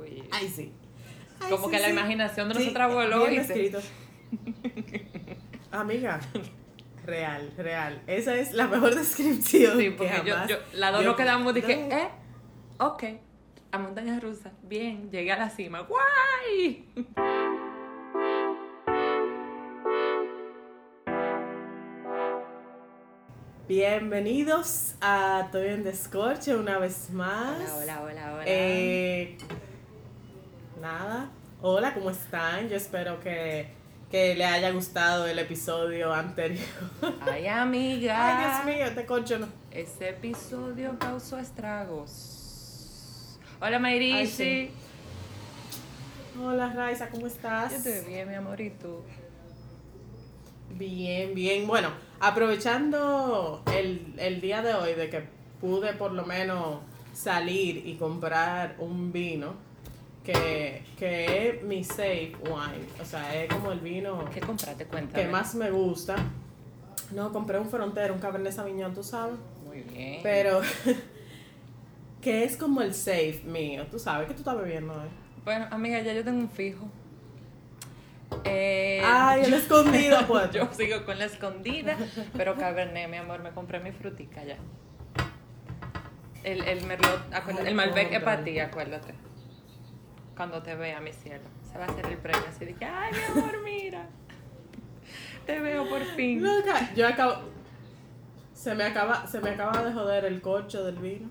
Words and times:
Uy. 0.00 0.24
Ay, 0.30 0.48
sí. 0.48 0.72
Ay, 1.40 1.50
Como 1.50 1.66
sí, 1.66 1.70
que 1.72 1.80
la 1.80 1.88
imaginación 1.90 2.48
de 2.48 2.54
nosotras 2.54 2.92
voló 2.92 3.20
bien 3.26 3.34
y 3.34 3.36
escrito. 3.38 3.80
Amiga, 5.70 6.20
real, 7.04 7.52
real. 7.56 8.02
Esa 8.06 8.36
es 8.36 8.52
la 8.52 8.66
mejor 8.66 8.94
descripción. 8.96 9.78
Sí, 9.78 9.84
que 9.84 9.90
porque 9.92 10.22
yo, 10.24 10.34
jamás 10.34 10.48
yo, 10.48 10.56
las 10.74 10.92
dos 10.92 11.04
nos 11.04 11.16
quedamos, 11.16 11.54
dije, 11.54 11.86
No. 11.88 11.96
eh, 11.96 12.08
ok, 12.78 13.04
a 13.72 13.78
montaña 13.78 14.18
rusa, 14.20 14.52
bien, 14.62 15.10
llegué 15.10 15.32
a 15.32 15.38
la 15.38 15.50
cima, 15.50 15.80
guay. 15.80 16.86
Bienvenidos 23.68 24.94
a 25.00 25.42
Estoy 25.46 25.68
en 25.68 25.84
Descorche 25.84 26.56
una 26.56 26.78
vez 26.78 27.10
más. 27.10 27.70
Hola, 27.72 28.02
hola, 28.02 28.02
hola, 28.02 28.32
hola. 28.34 28.42
Eh, 28.46 29.38
nada. 30.80 31.30
Hola, 31.60 31.94
¿cómo 31.94 32.10
están? 32.10 32.68
Yo 32.68 32.76
espero 32.76 33.20
que, 33.20 33.68
que 34.10 34.34
le 34.34 34.46
haya 34.46 34.70
gustado 34.70 35.26
el 35.26 35.38
episodio 35.38 36.12
anterior. 36.12 36.64
Ay, 37.20 37.46
amiga. 37.46 38.16
Ay, 38.16 38.64
Dios 38.64 38.76
mío, 38.76 38.86
este 38.86 39.06
corcho 39.06 39.38
no. 39.38 39.48
Ese 39.70 40.10
episodio 40.10 40.98
causó 40.98 41.38
estragos. 41.38 43.38
Hola, 43.60 43.78
Mayrishi. 43.78 44.14
Ay, 44.14 44.26
sí. 44.26 44.70
Hola, 46.42 46.72
Raiza, 46.72 47.10
¿cómo 47.10 47.26
estás? 47.26 47.72
Yo 47.72 47.76
estoy 47.76 48.10
bien, 48.10 48.28
mi 48.28 48.34
amor, 48.34 48.60
¿y 48.60 48.70
tú? 48.70 49.02
Bien, 50.70 51.34
bien. 51.34 51.66
Bueno, 51.66 51.90
aprovechando 52.20 53.62
el, 53.76 54.14
el 54.16 54.40
día 54.40 54.62
de 54.62 54.72
hoy 54.72 54.94
de 54.94 55.10
que 55.10 55.28
pude 55.60 55.92
por 55.92 56.12
lo 56.12 56.24
menos 56.24 56.78
salir 57.12 57.86
y 57.86 57.96
comprar 57.96 58.76
un 58.78 59.12
vino 59.12 59.54
que, 60.24 60.82
que 60.98 61.48
es 61.48 61.62
mi 61.62 61.82
safe 61.84 62.34
wine. 62.42 62.86
O 63.00 63.04
sea, 63.04 63.42
es 63.42 63.48
como 63.52 63.72
el 63.72 63.80
vino 63.80 64.24
¿Qué 64.32 64.40
compraste? 64.40 64.84
Cuéntame. 64.86 65.24
que 65.24 65.28
más 65.30 65.54
me 65.54 65.70
gusta. 65.70 66.16
No, 67.12 67.32
compré 67.32 67.58
un 67.58 67.68
frontero, 67.68 68.14
un 68.14 68.20
Cabernet 68.20 68.52
Sauvignon, 68.52 68.94
tú 68.94 69.02
sabes. 69.02 69.36
Muy 69.64 69.80
bien. 69.80 70.20
Pero 70.22 70.60
que 72.20 72.44
es 72.44 72.56
como 72.56 72.82
el 72.82 72.94
safe 72.94 73.42
mío. 73.44 73.86
Tú 73.90 73.98
sabes 73.98 74.28
que 74.28 74.34
tú 74.34 74.40
estás 74.40 74.56
bebiendo 74.56 74.92
hoy. 74.92 75.08
Bueno, 75.44 75.66
amiga, 75.70 76.00
ya 76.00 76.12
yo 76.12 76.22
tengo 76.24 76.38
un 76.38 76.50
fijo. 76.50 76.88
Eh, 78.44 79.02
Ay, 79.04 79.42
el 79.44 79.54
escondido, 79.54 80.18
pues. 80.28 80.50
Yo 80.52 80.68
sigo 80.72 81.04
con 81.04 81.18
la 81.18 81.24
escondida, 81.24 81.96
pero 82.36 82.56
Cabernet, 82.56 83.08
mi 83.08 83.16
amor, 83.16 83.40
me 83.42 83.50
compré 83.50 83.80
mi 83.80 83.90
frutica 83.90 84.44
ya. 84.44 84.56
El, 86.44 86.62
el 86.62 86.86
Merlot, 86.86 87.20
acuérdate, 87.34 87.68
el 87.68 87.74
Malbec 87.74 88.12
es 88.12 88.22
para 88.22 88.42
ti, 88.44 88.58
acuérdate. 88.60 89.14
Cuando 90.40 90.62
te 90.62 90.74
vea, 90.74 91.02
mi 91.02 91.12
cielo. 91.12 91.44
Se 91.70 91.76
va 91.76 91.84
a 91.84 91.88
hacer 91.88 92.06
el 92.06 92.16
premio 92.16 92.42
así 92.48 92.64
de 92.64 92.74
que, 92.74 92.86
ay, 92.86 93.12
mi 93.12 93.40
amor, 93.40 93.62
mira. 93.62 94.06
Te 95.46 95.60
veo 95.60 95.86
por 95.86 96.02
fin. 96.16 96.42
Loca, 96.42 96.94
yo 96.96 97.06
acabo. 97.06 97.42
Se 98.54 98.74
me 98.74 98.84
acaba, 98.84 99.26
se 99.26 99.38
me 99.42 99.50
acaba 99.50 99.84
de 99.84 99.92
joder 99.92 100.24
el 100.24 100.40
corcho 100.40 100.82
del 100.82 100.96
vino. 100.96 101.28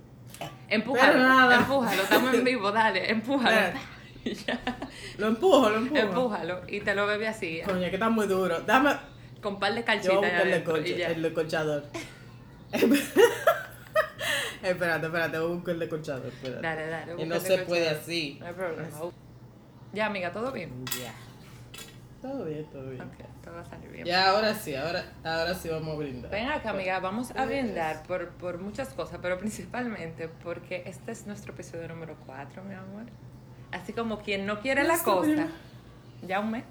Empújalo, 0.67 1.17
nada. 1.17 1.55
empújalo, 1.55 2.03
estamos 2.03 2.35
en 2.35 2.43
vivo, 2.43 2.71
dale, 2.71 3.09
empújalo. 3.11 3.79
Ya. 4.45 4.59
Lo 5.17 5.29
empujo, 5.29 5.71
lo 5.71 5.77
empujo. 5.77 5.99
Empújalo 5.99 6.61
y 6.67 6.81
te 6.81 6.93
lo 6.93 7.07
bebe 7.07 7.27
así, 7.27 7.61
Coño, 7.65 7.89
que 7.89 7.95
está 7.95 8.09
muy 8.09 8.27
duro. 8.27 8.59
Dame. 8.59 8.91
con 9.41 9.57
par 9.59 9.73
de 9.73 9.79
Yo 9.79 9.85
calcitas 9.85 10.17
voy 10.17 10.25
a 10.25 10.29
buscar 10.29 10.47
el, 10.47 10.63
corcho, 10.63 10.93
el 10.93 11.21
decolchador. 11.23 11.83
Espérate, 14.63 15.05
espérate, 15.05 15.39
voy 15.39 15.51
a 15.51 15.55
buscar 15.55 15.75
el. 15.75 15.81
Espérate. 15.83 16.61
Dale, 16.61 16.87
dale. 16.87 17.15
Que 17.15 17.25
no 17.25 17.39
se 17.39 17.57
puede 17.59 17.89
así. 17.89 18.37
No 18.39 18.47
hay 18.47 18.53
problema. 18.53 18.89
Ya, 19.93 20.05
amiga, 20.05 20.31
¿todo 20.31 20.51
bien? 20.51 20.71
Ya. 21.01 21.13
Todo 22.21 22.43
bien, 22.45 22.65
todo 22.65 22.89
bien. 22.89 23.01
Ok, 23.01 23.13
todo 23.43 23.53
va 23.55 23.61
a 23.61 23.65
salir 23.65 23.89
bien. 23.89 24.05
Ya, 24.05 24.29
ahora 24.31 24.53
sí, 24.53 24.75
ahora, 24.75 25.05
ahora 25.23 25.55
sí 25.55 25.69
vamos 25.69 25.95
a 25.95 25.97
brindar. 25.99 26.29
Ven 26.29 26.47
acá, 26.49 26.71
amiga, 26.71 26.99
vamos 26.99 27.31
a 27.33 27.45
brindar 27.45 28.03
por, 28.03 28.27
por 28.31 28.57
muchas 28.59 28.89
cosas, 28.89 29.19
pero 29.21 29.37
principalmente 29.39 30.27
porque 30.43 30.83
este 30.85 31.13
es 31.13 31.25
nuestro 31.27 31.53
episodio 31.53 31.87
número 31.87 32.17
4, 32.25 32.61
mi 32.63 32.73
amor. 32.75 33.03
Así 33.71 33.93
como 33.93 34.19
quien 34.19 34.45
no 34.45 34.59
quiere 34.59 34.83
la 34.83 34.97
cosa. 35.01 35.21
primer- 35.21 35.47
Ya 36.27 36.41
un 36.41 36.51
mes. 36.51 36.63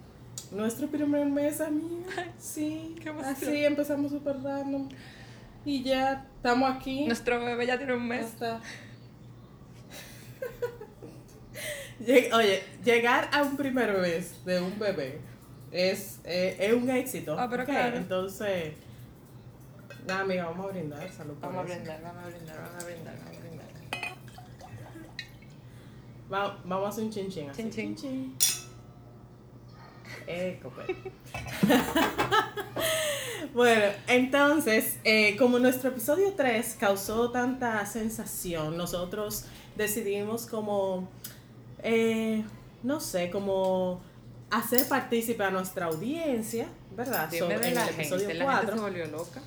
Nuestro 0.53 0.87
primer 0.89 1.27
mes, 1.27 1.61
amiga. 1.63 2.27
Sí, 2.39 2.95
qué 3.03 3.09
emoción. 3.09 3.33
así 3.35 3.65
empezamos 3.65 4.13
súper 4.13 4.43
random. 4.43 4.89
Y 5.69 5.83
ya 5.83 6.25
estamos 6.37 6.75
aquí. 6.75 7.05
Nuestro 7.05 7.45
bebé 7.45 7.67
ya 7.67 7.77
tiene 7.77 7.93
un 7.93 8.09
mes. 8.09 8.33
Lleg- 12.01 12.33
Oye, 12.33 12.63
llegar 12.83 13.29
a 13.35 13.43
un 13.43 13.55
primer 13.55 13.93
mes 13.99 14.43
de 14.47 14.63
un 14.63 14.79
bebé 14.79 15.21
es, 15.71 16.21
eh, 16.25 16.57
es 16.59 16.73
un 16.73 16.89
éxito. 16.89 17.39
Ah, 17.39 17.49
pero 17.51 17.65
¿ok? 17.65 17.69
claro. 17.69 17.99
Entonces, 17.99 18.73
nada, 20.07 20.21
amiga, 20.21 20.47
vamos 20.47 20.65
a 20.65 20.69
brindar. 20.71 21.13
Salud 21.13 21.35
por 21.35 21.53
Vamos 21.53 21.71
a 21.71 21.75
brindar, 21.75 22.01
vamos 22.03 22.25
a 22.25 22.29
brindar, 22.31 22.57
vamos 22.63 22.83
a 22.83 22.87
brindar, 22.87 23.15
vamos 23.19 23.37
a 23.37 23.41
brindar. 23.41 23.69
Va- 26.33 26.59
vamos 26.65 26.87
a 26.87 26.89
hacer 26.89 27.05
un 27.05 27.11
chin 27.11 27.29
chin. 27.29 27.51
así. 27.51 27.63
Chin, 27.69 27.95
chin. 27.95 27.97
chin. 27.97 28.35
bueno, 33.55 33.85
entonces, 34.07 34.97
eh, 35.05 35.37
como 35.37 35.59
nuestro 35.59 35.91
episodio 35.91 36.33
3 36.37 36.77
causó 36.79 37.31
tanta 37.31 37.85
sensación, 37.87 38.77
nosotros 38.77 39.45
decidimos 39.77 40.47
como, 40.47 41.09
eh, 41.83 42.45
no 42.83 43.01
sé, 43.01 43.31
como 43.31 44.01
hacer 44.51 44.87
partícipe 44.89 45.43
a 45.45 45.51
nuestra 45.51 45.87
audiencia, 45.87 46.69
¿verdad? 46.97 47.29
Dime 47.31 47.47
Sobre- 47.47 47.59
de 47.61 47.69
en 47.69 47.75
la 47.75 47.83
el 47.83 47.89
gente, 47.95 48.03
episodio 48.15 48.35
la 48.35 48.45
4. 48.45 48.61
gente 48.61 48.75
se 48.77 48.81
volvió 48.83 49.07
loca. 49.07 49.41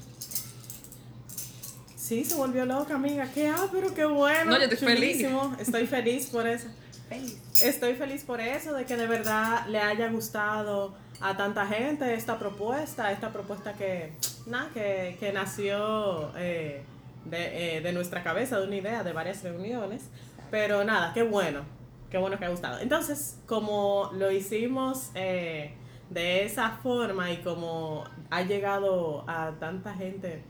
Sí, 1.96 2.25
se 2.25 2.35
volvió 2.35 2.66
loca, 2.66 2.96
amiga. 2.96 3.29
Qué 3.34 3.47
ah, 3.47 3.68
pero 3.72 3.94
qué 3.94 4.06
bueno. 4.06 4.52
No, 4.52 4.58
yo 4.58 4.63
estoy 4.63 4.78
feliz. 4.78 5.12
chulísimo. 5.18 5.56
Estoy 5.59 5.88
feliz 5.88 6.28
por 6.28 6.47
eso. 6.47 6.68
Feliz. 7.09 7.38
Estoy 7.62 7.94
feliz 7.96 8.23
por 8.23 8.40
eso, 8.40 8.73
de 8.73 8.85
que 8.85 8.96
de 8.96 9.06
verdad 9.06 9.66
le 9.68 9.79
haya 9.79 10.09
gustado 10.09 10.94
a 11.22 11.38
tanta 11.38 11.66
gente 11.68 12.14
esta 12.14 12.38
propuesta, 12.40 13.12
esta 13.12 13.32
propuesta 13.32 13.74
que, 13.74 14.14
nada, 14.48 14.70
que, 14.74 15.18
que 15.20 15.32
nació 15.32 16.32
eh, 16.38 16.84
de, 17.26 17.78
eh, 17.78 17.82
de 17.82 17.94
nuestra 17.94 18.24
cabeza, 18.24 18.59
de 18.59 18.68
una 18.68 18.76
idea, 18.76 19.04
de 19.04 19.14
varias 19.14 19.44
reuniones. 19.44 20.09
Pero 20.50 20.84
nada, 20.84 21.14
qué 21.14 21.24
bueno, 21.24 21.62
qué 22.09 22.18
bueno 22.18 22.38
que 22.38 22.46
ha 22.46 22.50
gustado. 22.50 22.80
Entonces, 22.80 23.38
como 23.46 24.09
lo 24.14 24.32
hicimos 24.32 25.12
eh, 25.16 25.74
de 26.09 26.44
esa 26.46 26.72
forma 26.84 27.32
y 27.32 27.38
como 27.38 28.03
ha 28.30 28.42
llegado 28.42 29.24
a 29.30 29.52
tanta 29.59 29.94
gente 29.94 30.44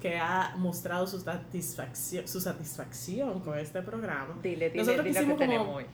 que 0.00 0.18
ha 0.18 0.54
mostrado 0.56 1.06
su 1.06 1.20
satisfacción, 1.20 2.26
su 2.28 2.40
satisfacción 2.40 3.40
con 3.40 3.58
este 3.58 3.80
programa, 3.80 4.34
Dile, 4.42 4.68
dile, 4.70 4.78
Nosotros 4.84 5.04
dile 5.04 5.14
que 5.20 5.20
quisimos 5.20 5.38
como- 5.38 5.50
tenemos 5.52 5.76
hoy. 5.76 5.86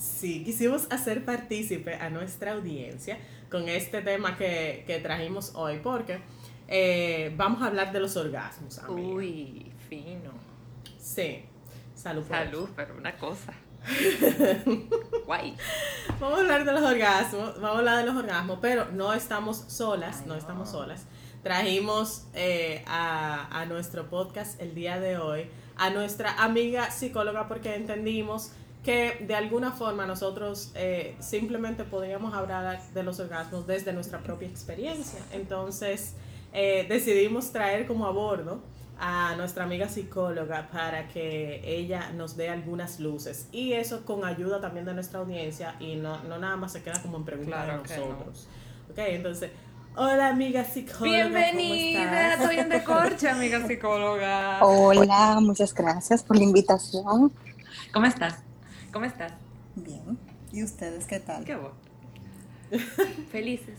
Sí, 0.00 0.42
quisimos 0.44 0.86
hacer 0.90 1.26
partícipe 1.26 1.94
a 1.94 2.08
nuestra 2.08 2.52
audiencia 2.52 3.18
con 3.50 3.68
este 3.68 4.00
tema 4.00 4.34
que, 4.38 4.82
que 4.86 4.98
trajimos 4.98 5.52
hoy, 5.54 5.78
porque 5.82 6.20
eh, 6.68 7.34
vamos 7.36 7.60
a 7.60 7.66
hablar 7.66 7.92
de 7.92 8.00
los 8.00 8.16
orgasmos. 8.16 8.78
amiga. 8.78 9.08
Uy, 9.08 9.70
fino. 9.90 10.30
Sí, 10.98 11.44
salud. 11.94 12.22
por 12.22 12.34
eso. 12.36 12.44
Salud, 12.44 12.68
pero 12.74 12.96
una 12.96 13.14
cosa. 13.18 13.52
Guay. 15.26 15.54
Vamos 16.18 16.38
a 16.38 16.40
hablar 16.42 16.64
de 16.64 16.72
los 16.72 16.82
orgasmos, 16.82 17.54
vamos 17.60 17.76
a 17.76 17.78
hablar 17.80 17.98
de 17.98 18.06
los 18.10 18.16
orgasmos, 18.16 18.58
pero 18.62 18.86
no 18.92 19.12
estamos 19.12 19.58
solas, 19.68 20.20
Ay, 20.20 20.28
no 20.28 20.32
no. 20.32 20.38
estamos 20.38 20.70
solas. 20.70 21.04
Trajimos 21.42 22.26
eh, 22.32 22.82
a, 22.86 23.60
a 23.60 23.66
nuestro 23.66 24.08
podcast 24.08 24.58
el 24.62 24.74
día 24.74 24.98
de 24.98 25.18
hoy 25.18 25.50
a 25.80 25.88
nuestra 25.88 26.42
amiga 26.42 26.90
psicóloga 26.90 27.48
porque 27.48 27.74
entendimos 27.74 28.52
que 28.82 29.24
de 29.26 29.34
alguna 29.34 29.72
forma 29.72 30.06
nosotros 30.06 30.72
eh, 30.74 31.14
simplemente 31.20 31.84
podíamos 31.84 32.32
hablar 32.34 32.80
de 32.94 33.02
los 33.02 33.20
orgasmos 33.20 33.66
desde 33.66 33.92
nuestra 33.92 34.20
propia 34.20 34.48
experiencia. 34.48 35.20
Entonces 35.32 36.14
eh, 36.52 36.86
decidimos 36.88 37.52
traer 37.52 37.86
como 37.86 38.06
a 38.06 38.10
bordo 38.10 38.60
a 38.98 39.34
nuestra 39.36 39.64
amiga 39.64 39.88
psicóloga 39.88 40.68
para 40.70 41.08
que 41.08 41.62
ella 41.64 42.10
nos 42.14 42.36
dé 42.36 42.50
algunas 42.50 43.00
luces 43.00 43.48
y 43.50 43.72
eso 43.72 44.04
con 44.04 44.24
ayuda 44.26 44.60
también 44.60 44.84
de 44.84 44.92
nuestra 44.92 45.20
audiencia 45.20 45.74
y 45.80 45.96
no, 45.96 46.22
no 46.24 46.38
nada 46.38 46.56
más 46.56 46.72
se 46.72 46.82
queda 46.82 47.00
como 47.00 47.16
en 47.16 47.24
pregunta 47.24 47.64
Claro 47.64 47.82
de 47.82 47.96
no. 47.98 48.06
nosotros. 48.06 48.46
Ok, 48.90 48.98
entonces, 48.98 49.50
hola 49.96 50.28
amiga 50.28 50.64
psicóloga. 50.64 50.98
¿cómo 50.98 51.12
Bienvenida, 51.12 52.34
estoy 52.34 52.58
en 52.58 52.68
Decorche, 52.68 53.28
amiga 53.30 53.66
psicóloga. 53.66 54.58
Hola, 54.62 55.38
muchas 55.40 55.72
gracias 55.72 56.22
por 56.22 56.36
la 56.36 56.44
invitación. 56.44 57.32
¿Cómo 57.94 58.06
estás? 58.06 58.49
¿Cómo 58.92 59.04
estás? 59.04 59.32
Bien. 59.76 60.18
¿Y 60.52 60.62
ustedes 60.64 61.06
qué 61.06 61.20
tal? 61.20 61.44
Qué 61.44 61.54
bueno. 61.56 61.74
Felices. 63.32 63.78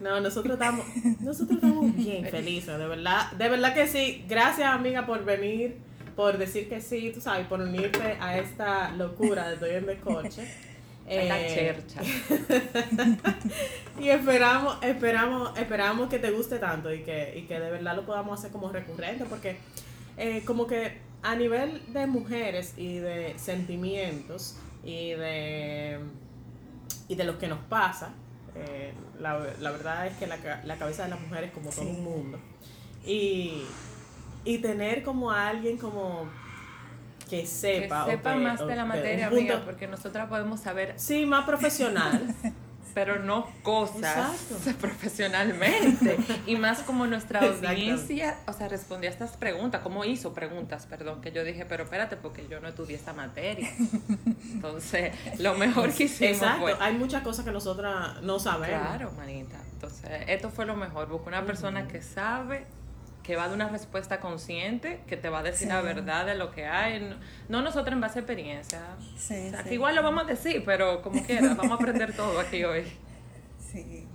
No, 0.00 0.20
nosotros 0.20 0.54
estamos, 0.54 0.86
nosotros 1.20 1.56
estamos 1.56 1.94
bien 1.96 2.24
felices, 2.26 2.78
de 2.78 2.86
verdad, 2.86 3.32
de 3.32 3.48
verdad 3.48 3.74
que 3.74 3.88
sí. 3.88 4.24
Gracias 4.28 4.68
amiga 4.72 5.04
por 5.06 5.24
venir, 5.24 5.76
por 6.14 6.38
decir 6.38 6.68
que 6.68 6.80
sí, 6.80 7.10
tú 7.12 7.20
sabes, 7.20 7.46
por 7.48 7.60
unirte 7.60 8.16
a 8.20 8.38
esta 8.38 8.92
locura 8.92 9.48
de 9.48 9.54
Estoy 9.54 9.70
en 9.74 9.88
el 9.88 9.98
coche. 9.98 10.42
La 11.08 11.40
Eh, 11.40 11.54
chercha. 11.54 12.02
y 14.00 14.10
esperamos, 14.10 14.76
esperamos, 14.82 15.58
esperamos 15.58 16.08
que 16.10 16.18
te 16.18 16.30
guste 16.30 16.58
tanto 16.58 16.92
y 16.92 17.02
que, 17.02 17.34
y 17.36 17.42
que 17.46 17.58
de 17.58 17.70
verdad 17.70 17.96
lo 17.96 18.04
podamos 18.04 18.38
hacer 18.38 18.52
como 18.52 18.70
recurrente, 18.70 19.24
porque 19.24 19.56
eh, 20.18 20.42
como 20.44 20.66
que 20.66 20.98
a 21.22 21.34
nivel 21.34 21.82
de 21.92 22.06
mujeres 22.06 22.74
y 22.76 22.98
de 22.98 23.34
sentimientos 23.38 24.56
y 24.84 25.10
de, 25.10 25.98
y 27.08 27.14
de 27.14 27.24
lo 27.24 27.38
que 27.38 27.48
nos 27.48 27.58
pasa, 27.60 28.10
eh, 28.54 28.92
la, 29.20 29.38
la 29.60 29.70
verdad 29.70 30.06
es 30.06 30.16
que 30.16 30.26
la, 30.26 30.38
la 30.64 30.76
cabeza 30.76 31.04
de 31.04 31.10
la 31.10 31.16
mujer 31.16 31.44
es 31.44 31.52
como 31.52 31.70
todo 31.70 31.82
Sí. 31.82 31.88
un 31.90 32.04
mundo. 32.04 32.38
Y, 33.04 33.62
y 34.44 34.58
tener 34.58 35.02
como 35.02 35.30
a 35.30 35.48
alguien 35.48 35.76
como 35.78 36.28
que 37.28 37.40
Que 37.40 37.46
sepa. 37.46 38.04
o 38.04 38.10
sepa 38.10 38.32
que- 38.34 38.38
más 38.40 38.60
o 38.60 38.66
de 38.66 38.76
la 38.76 38.82
que 38.82 38.88
materia, 38.88 39.28
un 39.28 39.34
punto- 39.36 39.52
amiga, 39.54 39.64
porque 39.64 39.86
nosotras 39.86 40.28
podemos 40.28 40.60
saber, 40.60 40.94
Sí, 40.96 41.26
más 41.26 41.44
profesional. 41.44 42.34
pero 42.98 43.20
no 43.20 43.46
cosas 43.62 44.50
Exacto. 44.50 44.76
profesionalmente. 44.80 46.18
Y 46.48 46.56
más 46.56 46.80
como 46.80 47.06
nuestra 47.06 47.42
audiencia, 47.42 48.36
o 48.48 48.52
sea, 48.52 48.66
respondía 48.66 49.08
a 49.08 49.12
estas 49.12 49.36
preguntas, 49.36 49.82
como 49.82 50.04
hizo 50.04 50.34
preguntas, 50.34 50.86
perdón, 50.86 51.20
que 51.20 51.30
yo 51.30 51.44
dije, 51.44 51.64
pero 51.64 51.84
espérate, 51.84 52.16
porque 52.16 52.48
yo 52.50 52.58
no 52.58 52.66
estudié 52.66 52.96
esta 52.96 53.12
materia. 53.12 53.70
Entonces, 54.52 55.12
lo 55.38 55.54
mejor 55.54 55.94
que 55.94 56.04
hicimos 56.04 56.38
Exacto, 56.38 56.62
fue 56.62 56.74
hay 56.80 56.94
muchas 56.94 57.22
cosas 57.22 57.44
que 57.44 57.52
nosotras 57.52 58.20
no 58.22 58.40
sabemos. 58.40 58.88
Claro, 58.88 59.12
manita. 59.12 59.58
Entonces, 59.74 60.10
esto 60.26 60.50
fue 60.50 60.66
lo 60.66 60.74
mejor. 60.74 61.08
Busca 61.08 61.28
una 61.28 61.46
persona 61.46 61.86
que 61.86 62.02
sabe, 62.02 62.66
que 63.28 63.36
va 63.36 63.42
a 63.44 63.46
dar 63.48 63.56
una 63.56 63.68
respuesta 63.68 64.20
consciente, 64.20 65.02
que 65.06 65.18
te 65.18 65.28
va 65.28 65.40
a 65.40 65.42
decir 65.42 65.68
Sí. 65.68 65.74
la 65.74 65.82
verdad 65.82 66.24
de 66.24 66.34
lo 66.34 66.50
que 66.50 66.64
hay. 66.64 66.98
No, 67.00 67.16
no 67.50 67.60
nosotros 67.60 67.92
en 67.92 68.00
base 68.00 68.18
a 68.20 68.22
experiencia. 68.22 68.80
Sí, 69.18 69.34
O 69.48 69.50
sea, 69.50 69.62
sí. 69.64 69.68
que 69.68 69.74
igual 69.74 69.94
lo 69.94 70.02
vamos 70.02 70.24
a 70.24 70.26
decir, 70.26 70.62
pero 70.64 71.02
como 71.02 71.22
quiera, 71.26 71.52
vamos 71.52 71.72
a 71.72 71.74
aprender 71.74 72.16
todo 72.16 72.40
aquí 72.40 72.64
hoy. 72.64 72.84
Sí. 73.70 74.06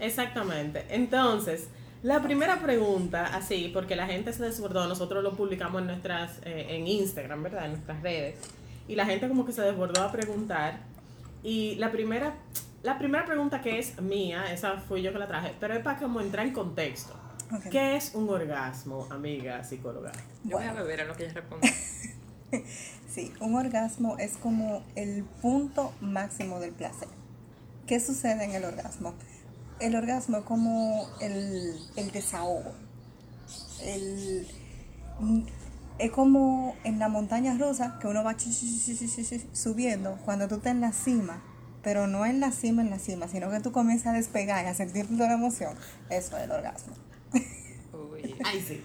Exactamente. 0.00 0.86
Entonces, 0.88 1.68
la 2.02 2.22
primera 2.22 2.56
pregunta, 2.62 3.26
así, 3.36 3.70
porque 3.72 3.96
la 3.96 4.06
gente 4.06 4.32
se 4.32 4.42
desbordó, 4.44 4.88
nosotros 4.88 5.22
lo 5.22 5.34
publicamos 5.36 5.82
en 5.82 5.88
nuestras, 5.88 6.38
eh, 6.46 6.68
en 6.70 6.86
Instagram, 6.86 7.42
¿verdad? 7.42 7.66
En 7.66 7.72
nuestras 7.72 8.00
redes. 8.02 8.36
Y 8.88 8.94
la 8.94 9.04
gente 9.04 9.28
como 9.28 9.44
que 9.44 9.52
se 9.52 9.60
desbordó 9.60 10.02
a 10.02 10.10
preguntar. 10.10 10.78
Y 11.42 11.74
la 11.74 11.90
primera, 11.92 12.32
la 12.82 12.96
primera 12.98 13.26
pregunta 13.26 13.60
que 13.60 13.78
es 13.78 14.00
mía, 14.00 14.44
esa 14.50 14.78
fui 14.78 15.02
yo 15.02 15.12
que 15.12 15.18
la 15.18 15.28
traje, 15.28 15.52
pero 15.60 15.74
es 15.74 15.80
para 15.82 15.98
como 15.98 16.22
entrar 16.22 16.46
en 16.46 16.54
contexto. 16.54 17.14
¿Qué 17.70 17.96
es 17.96 18.14
un 18.14 18.28
orgasmo, 18.28 19.06
amiga 19.10 19.62
psicóloga? 19.64 20.12
Yo 20.44 20.56
voy 20.56 20.64
a 20.66 20.72
Bueno. 20.72 20.82
beber 20.84 21.00
en 21.00 21.08
lo 21.08 21.16
que 21.16 21.24
ella 21.24 21.34
responde. 21.34 21.72
Sí, 23.08 23.32
un 23.40 23.54
orgasmo 23.54 24.16
es 24.18 24.36
como 24.38 24.82
el 24.94 25.24
punto 25.24 25.92
máximo 26.02 26.60
del 26.60 26.72
placer. 26.72 27.08
¿Qué 27.86 27.98
sucede 28.00 28.44
en 28.44 28.50
el 28.52 28.64
orgasmo? 28.64 29.14
El 29.80 29.96
orgasmo 29.96 30.38
es 30.38 30.44
como 30.44 31.06
el, 31.20 31.74
el 31.96 32.10
desahogo. 32.10 32.72
El- 33.82 34.46
es 35.98 36.10
como 36.10 36.74
en 36.84 36.98
la 36.98 37.08
montaña 37.08 37.56
rusa 37.58 37.98
que 38.00 38.06
uno 38.06 38.22
va 38.24 38.34
subiendo 39.52 40.18
cuando 40.24 40.48
tú 40.48 40.56
estás 40.56 40.72
en 40.72 40.80
la 40.80 40.92
cima, 40.92 41.42
pero 41.82 42.06
no 42.06 42.24
en 42.26 42.40
la 42.40 42.50
cima, 42.52 42.82
en 42.82 42.90
la 42.90 42.98
cima, 42.98 43.28
sino 43.28 43.50
que 43.50 43.60
tú 43.60 43.72
comienzas 43.72 44.08
a 44.08 44.12
despegar 44.16 44.64
y 44.64 44.68
a 44.68 44.74
sentir 44.74 45.06
toda 45.06 45.28
la 45.28 45.34
emoción. 45.34 45.74
Eso 46.10 46.36
es 46.36 46.44
el 46.44 46.50
orgasmo. 46.50 46.94
Uy. 47.92 48.34
Ay, 48.44 48.60
sí. 48.66 48.82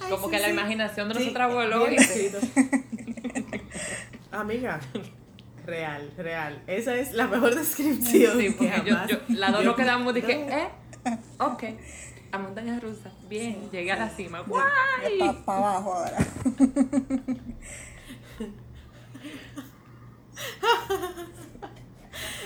Ay, 0.00 0.10
Como 0.10 0.26
sí, 0.26 0.30
que 0.32 0.38
la 0.40 0.46
sí. 0.46 0.52
imaginación 0.52 1.08
de 1.08 1.14
Sí, 1.14 1.20
nosotras 1.20 1.52
voló. 1.54 1.84
descrito. 1.86 2.38
Amiga, 4.32 4.80
real, 5.66 6.12
real. 6.16 6.62
Esa 6.66 6.96
es 6.96 7.12
la 7.12 7.26
mejor 7.26 7.54
descripción. 7.54 8.38
Sí, 8.38 8.44
que 8.46 8.52
porque 8.52 8.82
yo, 8.86 8.94
jamás- 8.94 9.08
yo, 9.08 9.16
las 9.28 9.52
dos 9.52 9.60
yo- 9.62 9.66
nos 9.70 9.76
quedamos, 9.76 10.14
dije. 10.14 10.32
¿eh? 10.48 10.68
Ok. 11.38 11.64
A 12.32 12.38
montaña 12.38 12.78
rusa. 12.78 13.10
Bien, 13.28 13.68
llegué 13.72 13.90
a 13.92 13.96
la 13.96 14.08
cima. 14.08 14.40
¡Guay! 14.42 15.18
Para 15.44 15.58
abajo 15.58 15.94
ahora. 15.94 16.18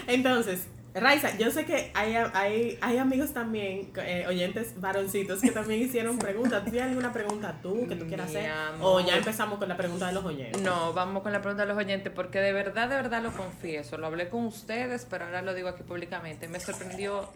Entonces, 0.07 0.67
Raiza, 0.94 1.37
yo 1.38 1.50
sé 1.50 1.64
que 1.64 1.91
hay, 1.94 2.14
hay, 2.14 2.79
hay 2.81 2.99
amigos 2.99 3.32
también, 3.32 3.91
eh, 3.96 4.26
oyentes 4.29 4.81
varoncitos, 4.81 5.41
que 5.41 5.50
también 5.50 5.82
hicieron 5.82 6.19
preguntas. 6.19 6.64
¿Tú 6.64 6.70
¿Tienes 6.70 6.91
alguna 6.91 7.12
pregunta 7.12 7.58
tú 7.61 7.88
que 7.88 7.96
tú 7.96 8.06
quieras 8.06 8.31
Mi 8.31 8.37
hacer? 8.37 8.50
amor. 8.52 9.02
O 9.02 9.06
ya 9.06 9.17
empezamos 9.17 9.58
con 9.58 9.69
la 9.69 9.76
pregunta 9.76 10.06
de 10.06 10.12
los 10.12 10.25
oyentes. 10.25 10.62
No, 10.62 10.93
vamos 10.93 11.25
con 11.25 11.32
la 11.32 11.41
pregunta 11.43 11.64
de 11.64 11.69
los 11.69 11.76
oyentes, 11.76 12.12
porque 12.14 12.41
de 12.41 12.52
verdad, 12.52 12.88
de 12.88 12.94
verdad 12.94 13.23
lo 13.23 13.32
confieso. 13.32 13.99
Lo 13.99 14.06
hablé 14.06 14.29
con 14.29 14.44
ustedes, 14.46 15.05
pero 15.11 15.25
ahora 15.25 15.43
lo 15.43 15.52
digo 15.52 15.69
aquí 15.69 15.82
públicamente. 15.82 16.46
Me 16.46 16.61
sorprendió 16.61 17.29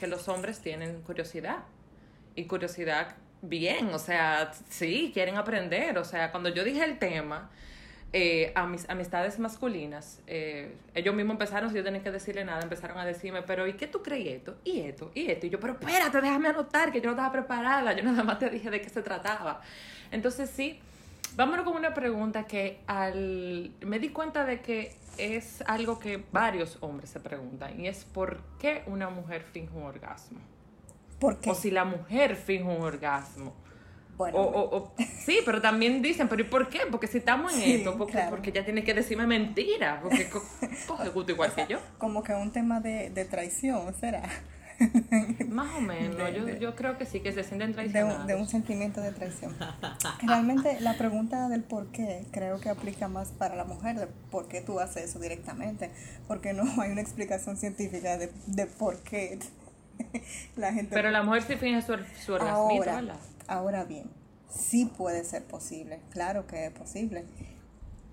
que 0.00 0.08
los 0.08 0.28
hombres 0.28 0.58
tienen 0.60 1.00
curiosidad. 1.02 1.58
Y 2.34 2.46
curiosidad 2.46 3.14
bien, 3.40 3.88
o 3.94 4.00
sea, 4.00 4.50
sí, 4.68 5.12
quieren 5.14 5.36
aprender. 5.36 5.96
O 5.98 6.04
sea, 6.04 6.32
cuando 6.32 6.48
yo 6.48 6.64
dije 6.64 6.82
el 6.82 6.98
tema, 6.98 7.50
eh, 8.12 8.52
a 8.54 8.66
mis 8.66 8.88
amistades 8.88 9.38
masculinas, 9.38 10.22
eh, 10.26 10.74
ellos 10.94 11.14
mismos 11.14 11.34
empezaron, 11.34 11.70
si 11.70 11.76
yo 11.76 11.84
tenía 11.84 12.02
que 12.02 12.10
decirle 12.10 12.44
nada, 12.44 12.62
empezaron 12.62 12.98
a 12.98 13.04
decirme, 13.04 13.42
pero 13.42 13.66
¿y 13.66 13.74
qué 13.74 13.86
tú 13.86 14.02
crees 14.02 14.36
esto? 14.36 14.56
¿Y 14.64 14.80
esto? 14.80 15.10
¿Y 15.14 15.30
esto? 15.30 15.46
Y 15.46 15.50
yo, 15.50 15.60
pero 15.60 15.74
espérate, 15.74 16.20
déjame 16.20 16.48
anotar, 16.48 16.92
que 16.92 17.00
yo 17.00 17.06
no 17.06 17.12
estaba 17.12 17.32
preparada, 17.32 17.92
yo 17.94 18.04
nada 18.04 18.22
más 18.22 18.38
te 18.38 18.48
dije 18.48 18.70
de 18.70 18.80
qué 18.80 18.88
se 18.88 19.02
trataba. 19.02 19.60
Entonces 20.10 20.48
sí, 20.48 20.78
vámonos 21.34 21.64
con 21.64 21.76
una 21.76 21.94
pregunta 21.94 22.46
que 22.46 22.80
al, 22.86 23.72
me 23.80 23.98
di 23.98 24.10
cuenta 24.10 24.44
de 24.44 24.60
que 24.60 24.96
es 25.18 25.62
algo 25.66 25.98
que 25.98 26.24
varios 26.32 26.78
hombres 26.80 27.10
se 27.10 27.20
preguntan, 27.20 27.78
y 27.80 27.88
es 27.88 28.04
¿por 28.04 28.40
qué 28.58 28.82
una 28.86 29.10
mujer 29.10 29.42
finge 29.42 29.76
un 29.76 29.82
orgasmo? 29.82 30.38
¿Por 31.18 31.40
qué? 31.40 31.50
O 31.50 31.54
si 31.54 31.70
la 31.70 31.84
mujer 31.84 32.36
finge 32.36 32.64
un 32.64 32.82
orgasmo. 32.82 33.54
Bueno, 34.16 34.38
O, 34.38 34.42
o- 34.44 34.76
o- 34.78 34.94
sí, 35.24 35.38
pero 35.44 35.60
también 35.60 36.00
dicen, 36.02 36.28
pero 36.28 36.40
¿y 36.42 36.44
por 36.46 36.68
qué? 36.68 36.80
Porque 36.90 37.06
si 37.06 37.18
estamos 37.18 37.52
en 37.54 37.60
Sí, 37.62 37.74
esto, 37.74 37.96
porque, 37.98 38.12
claro. 38.12 38.30
porque 38.30 38.50
ya 38.52 38.64
tiene 38.64 38.82
que 38.82 38.94
decirme 38.94 39.26
mentira, 39.26 40.00
porque 40.02 40.28
co- 40.30 40.42
coge 40.86 41.08
gusto 41.10 41.32
igual 41.32 41.52
que 41.54 41.66
yo. 41.68 41.78
como 41.98 42.22
que 42.22 42.32
un 42.34 42.50
tema 42.50 42.80
de, 42.80 43.10
de 43.10 43.24
traición, 43.26 43.92
¿será? 43.94 44.22
Más 45.48 45.74
o 45.74 45.80
menos, 45.80 46.16
De- 46.18 46.32
yo, 46.34 46.44
de- 46.44 46.58
yo 46.58 46.74
creo 46.76 46.98
que 46.98 47.06
sí, 47.06 47.20
que 47.20 47.32
se 47.32 47.42
sienten 47.44 47.72
traicionados. 47.72 48.26
de 48.26 48.34
un 48.34 48.46
sentimiento 48.46 49.00
de 49.00 49.12
traición. 49.12 49.56
Realmente 50.22 50.80
la 50.80 50.94
pregunta 50.98 51.48
del 51.48 51.62
por 51.62 51.86
qué 51.92 52.24
creo 52.30 52.60
que 52.60 52.68
aplica 52.68 53.08
más 53.08 53.28
para 53.32 53.56
la 53.56 53.64
mujer, 53.64 53.98
de 53.98 54.06
por 54.30 54.48
qué 54.48 54.60
tú 54.60 54.78
haces 54.80 55.04
eso 55.10 55.18
directamente, 55.18 55.90
porque 56.28 56.52
no 56.52 56.64
hay 56.80 56.90
una 56.90 57.00
explicación 57.00 57.56
científica 57.56 58.18
de, 58.18 58.30
de 58.46 58.66
por 58.66 58.98
qué 59.02 59.38
la 60.56 60.72
gente... 60.72 60.94
Pero 60.94 61.10
la 61.10 61.22
mujer 61.22 61.42
sí 61.42 61.56
finge 61.56 61.80
su, 61.82 61.94
su 62.24 62.34
orgasmito, 62.34 62.54
ahora, 62.82 62.94
¿verdad? 62.96 63.16
Ahora 63.48 63.84
bien, 63.84 64.10
sí 64.48 64.86
puede 64.86 65.24
ser 65.24 65.44
posible, 65.44 66.00
claro 66.10 66.46
que 66.46 66.66
es 66.66 66.72
posible, 66.72 67.24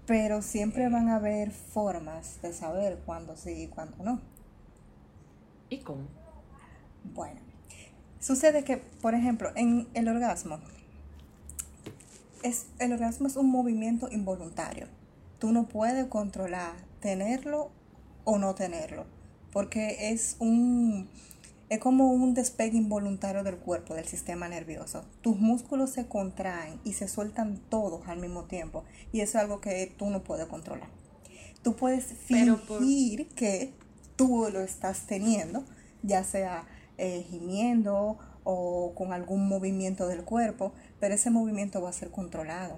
pero 0.06 0.42
siempre 0.42 0.90
van 0.90 1.10
a 1.10 1.16
haber 1.16 1.52
formas 1.52 2.42
de 2.42 2.54
saber 2.54 3.00
cuándo 3.06 3.36
sí 3.36 3.64
y 3.64 3.68
cuándo 3.68 4.04
no. 4.04 4.22
¿Y 5.70 5.80
cómo? 5.80 6.08
Bueno, 7.14 7.40
sucede 8.20 8.64
que, 8.64 8.78
por 8.78 9.14
ejemplo, 9.16 9.52
en 9.56 9.88
el 9.94 10.08
orgasmo, 10.08 10.60
es, 12.44 12.68
el 12.80 12.94
orgasmo 12.94 13.28
es 13.28 13.36
un 13.38 13.50
movimiento 13.50 14.10
involuntario. 14.12 14.88
Tú 15.40 15.52
no 15.52 15.68
puedes 15.68 16.06
controlar 16.08 16.76
tenerlo 17.00 17.72
o 18.26 18.38
no 18.38 18.56
tenerlo, 18.56 19.06
porque 19.52 20.12
es 20.12 20.36
un 20.40 21.10
es 21.74 21.80
como 21.80 22.12
un 22.12 22.34
despegue 22.34 22.78
involuntario 22.78 23.44
del 23.44 23.58
cuerpo, 23.58 23.94
del 23.96 24.06
sistema 24.06 24.48
nervioso. 24.48 25.04
Tus 25.22 25.38
músculos 25.40 25.90
se 25.92 26.08
contraen 26.08 26.80
y 26.84 26.94
se 26.94 27.08
sueltan 27.08 27.58
todos 27.70 28.08
al 28.08 28.20
mismo 28.20 28.44
tiempo, 28.46 28.84
y 29.12 29.22
eso 29.22 29.38
es 29.38 29.44
algo 29.44 29.60
que 29.62 29.94
tú 29.98 30.10
no 30.10 30.24
puedes 30.24 30.46
controlar. 30.48 30.90
Tú 31.64 31.76
puedes 31.76 32.06
por- 32.68 32.80
fingir 32.80 33.28
que 33.30 33.74
tú 34.16 34.48
lo 34.52 34.62
estás 34.62 35.08
teniendo, 35.08 35.64
ya 36.04 36.24
sea 36.24 36.66
eh, 36.98 37.26
gimiendo 37.30 38.18
o 38.44 38.94
con 38.96 39.14
algún 39.14 39.48
movimiento 39.48 40.08
del 40.08 40.24
cuerpo, 40.24 40.74
pero 41.00 41.16
ese 41.16 41.30
movimiento 41.30 41.82
va 41.82 41.90
a 41.90 41.94
ser 41.94 42.12
controlado. 42.12 42.78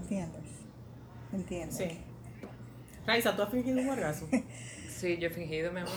¿Entiendes? 0.00 0.42
¿Entiendes? 1.32 1.76
Sí. 1.76 1.98
Raiza, 3.06 3.34
¿tú 3.36 3.42
has 3.42 3.50
fingido 3.50 3.80
un 3.80 3.88
orgasmo? 3.88 4.28
Sí, 4.98 5.16
yo 5.18 5.28
he 5.28 5.30
fingido, 5.30 5.70
mi 5.72 5.80
amor. 5.80 5.92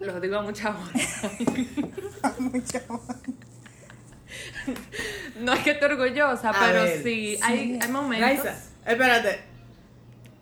Lo 0.00 0.20
digo 0.20 0.36
a 0.38 0.42
mucha 0.42 0.70
hora. 0.70 0.92
Mucho. 2.38 2.80
No 5.40 5.52
es 5.52 5.60
que 5.60 5.70
esté 5.72 5.84
orgullosa, 5.86 6.50
A 6.50 6.52
pero 6.52 6.82
ver, 6.84 7.02
sí, 7.02 7.36
sí. 7.36 7.40
Hay, 7.42 7.78
hay 7.80 7.88
momentos 7.90 8.28
Raiza, 8.44 8.56
espérate. 8.86 9.40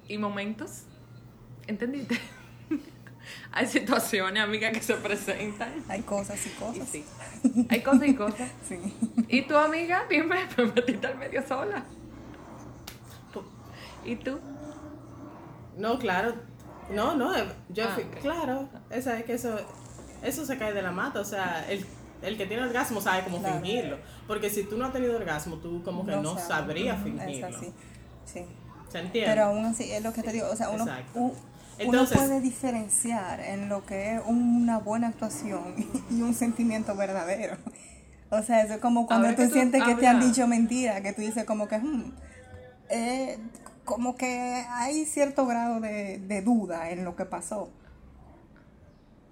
y 0.09 0.19
momentos. 0.19 0.83
¿Entendiste? 1.67 2.19
hay 3.53 3.67
situaciones, 3.67 4.43
amiga, 4.43 4.71
que 4.73 4.83
se 4.83 4.95
presentan. 4.95 5.73
Hay 5.89 6.03
cosas 6.03 6.45
y 6.47 6.49
Y 6.49 6.53
cosas. 6.53 6.89
sí. 6.89 7.05
Hay 7.69 7.83
cosas 7.83 8.09
y 8.09 8.15
cosas. 8.15 8.51
Sí. 8.69 8.79
¿Y 9.29 9.43
tu 9.43 9.57
amiga? 9.57 10.05
Bien, 10.09 10.29
me 10.29 10.47
metiste 10.75 11.07
al 11.07 11.19
medio 11.19 11.47
sola. 11.47 11.85
¿Y 14.05 14.17
tú? 14.17 14.39
No, 15.77 15.99
claro. 15.99 16.35
No, 16.95 17.15
no, 17.17 17.35
eh, 17.37 17.45
yo 17.71 17.85
Ah, 17.89 17.93
fui- 17.95 18.05
claro, 18.21 18.69
esa 18.91 19.19
es 19.19 19.25
que 19.25 19.35
eso 19.35 19.57
eso 20.23 20.47
se 20.47 20.57
cae 20.57 20.73
de 20.73 20.83
la 20.83 20.93
mata, 20.93 21.21
o 21.21 21.25
sea, 21.25 21.65
el, 21.69 21.85
el 22.23 22.37
que 22.37 22.47
tiene 22.47 22.63
orgasmo 22.63 23.01
sabe 23.01 23.25
cómo 23.25 23.39
Claro. 23.41 23.57
fingirlo, 23.61 23.97
porque 24.29 24.51
si 24.51 24.63
tú 24.65 24.77
no 24.79 24.85
has 24.85 24.93
tenido 24.93 25.17
orgasmo, 25.17 25.57
tú 25.57 25.83
como 25.83 26.07
que 26.07 26.15
no, 26.17 26.31
sabes. 26.35 26.45
sabrías 26.47 27.03
fingirlo. 27.03 27.49
Es 27.49 27.57
así. 27.57 27.73
Sí. 28.25 28.45
¿Se 28.89 28.99
entiende? 29.01 29.31
Pero 29.31 29.47
aún 29.47 29.65
así, 29.65 29.91
es 29.91 30.03
lo 30.03 30.13
que 30.13 30.23
te 30.23 30.31
digo, 30.33 30.47
o 30.51 30.55
sea, 30.55 30.71
uno, 30.71 30.87
uno 31.85 32.05
puede 32.07 32.41
diferenciar 32.41 33.41
en 33.41 33.69
lo 33.69 33.85
que 33.85 34.15
es 34.17 34.23
una 34.27 34.79
buena 34.79 35.09
actuación 35.09 35.75
y 36.11 36.23
un 36.23 36.35
sentimiento 36.35 36.95
verdadero. 36.95 37.57
O 38.31 38.43
sea, 38.43 38.63
eso 38.63 38.75
es 38.75 38.81
como 38.81 39.07
cuando 39.07 39.35
tú 39.35 39.51
sientes 39.51 39.83
que 39.83 39.95
te 39.97 40.07
han 40.07 40.21
dicho 40.21 40.47
mentira, 40.47 41.01
que 41.03 41.13
tú 41.13 41.21
dices 41.23 41.45
como 41.45 41.67
que, 41.69 41.79
hmm, 41.79 42.13
eh, 42.91 43.39
como 43.85 44.17
que 44.17 44.65
hay 44.69 45.05
cierto 45.05 45.47
grado 45.47 45.81
de, 45.81 46.43
duda 46.45 46.91
en 46.91 47.05
lo 47.05 47.17
que 47.17 47.25
pasó. 47.25 47.71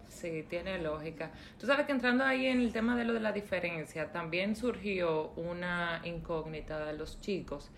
Sí, 0.09 0.45
tiene 0.49 0.78
lógica. 0.78 1.30
Tú 1.59 1.66
sabes 1.66 1.87
que 1.87 1.92
entrando 1.92 2.25
ahí 2.25 2.47
en 2.47 2.61
el 2.61 2.73
tema 2.73 2.97
de 2.97 3.04
lo 3.04 3.14
de 3.14 3.21
la 3.21 3.33
diferencia, 3.33 4.12
también 4.12 4.54
surgió 4.54 5.30
una 5.30 6.02
incógnita 6.04 6.85
de 6.85 6.92
los 6.92 7.21
chicos. 7.21 7.71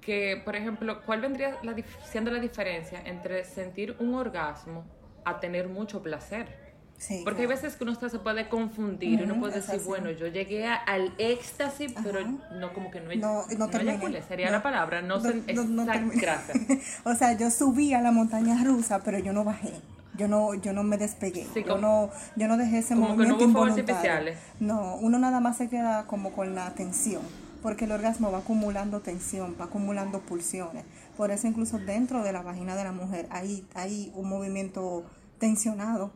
Que, 0.00 0.40
por 0.44 0.56
ejemplo, 0.56 1.02
¿cuál 1.04 1.20
vendría 1.20 1.58
la 1.62 1.76
siendo 2.04 2.30
la 2.30 2.40
diferencia 2.40 3.00
entre 3.04 3.44
sentir 3.44 3.96
un 4.00 4.14
orgasmo 4.14 4.84
a 5.24 5.38
tener 5.38 5.68
mucho 5.68 6.02
placer? 6.02 6.67
Sí, 6.98 7.20
Porque 7.24 7.42
hay 7.42 7.46
veces 7.46 7.76
que 7.76 7.84
uno 7.84 7.94
se 7.94 8.18
puede 8.18 8.48
confundir, 8.48 9.22
uno 9.22 9.34
Ujú, 9.34 9.42
puede 9.42 9.60
decir, 9.60 9.80
bueno, 9.86 10.10
yo 10.10 10.26
llegué 10.26 10.66
a- 10.66 10.74
al 10.74 11.14
éxtasis, 11.18 11.94
pero 12.02 12.20
no 12.58 12.72
como 12.74 12.90
que 12.90 13.00
no, 13.00 13.14
No, 13.14 13.44
no 13.56 13.68
terminé. 13.68 13.92
eyaculé, 13.92 14.22
sería 14.22 14.46
No. 14.46 14.52
la 14.52 14.62
palabra, 14.64 15.00
no, 15.00 15.20
se, 15.20 15.34
no- 15.54 15.62
no 15.64 15.86
o 17.04 17.14
sea, 17.14 17.32
yo 17.38 17.50
subí 17.50 17.94
a 17.94 18.00
la 18.00 18.10
montaña 18.10 18.62
rusa, 18.64 19.00
pero 19.04 19.18
yo 19.20 19.32
no 19.32 19.44
bajé. 19.44 19.72
Yo 20.16 20.26
no, 20.26 20.52
yo 20.54 20.72
no 20.72 20.82
me 20.82 20.98
despegué. 20.98 21.46
Sí, 21.54 21.62
yo 21.62 21.74
como- 21.76 21.80
no, 21.80 22.10
yo 22.34 22.48
no 22.48 22.56
dejé 22.56 22.78
ese 22.78 22.94
como 22.94 23.06
que 23.06 23.10
no 23.12 23.16
movimiento 23.16 23.44
hubo 23.44 23.48
involuntario. 23.68 23.84
artificiales. 23.94 24.38
No, 24.58 24.96
uno 24.96 25.18
nada 25.20 25.38
más 25.38 25.56
se 25.56 25.68
queda 25.68 26.04
como 26.08 26.32
con 26.32 26.56
la 26.56 26.74
tensión, 26.74 27.22
porque 27.62 27.84
el 27.84 27.92
orgasmo 27.92 28.32
va 28.32 28.38
acumulando 28.38 28.98
tensión, 28.98 29.54
va 29.60 29.66
acumulando 29.66 30.18
pulsiones. 30.18 30.84
Por 31.16 31.30
eso 31.30 31.46
incluso 31.46 31.78
dentro 31.78 32.24
de 32.24 32.32
la 32.32 32.42
vagina 32.42 32.74
de 32.74 32.82
la 32.82 32.90
mujer 32.90 33.28
hay, 33.30 33.64
hay 33.76 34.10
un 34.16 34.28
movimiento 34.28 35.04
tensionado 35.38 36.10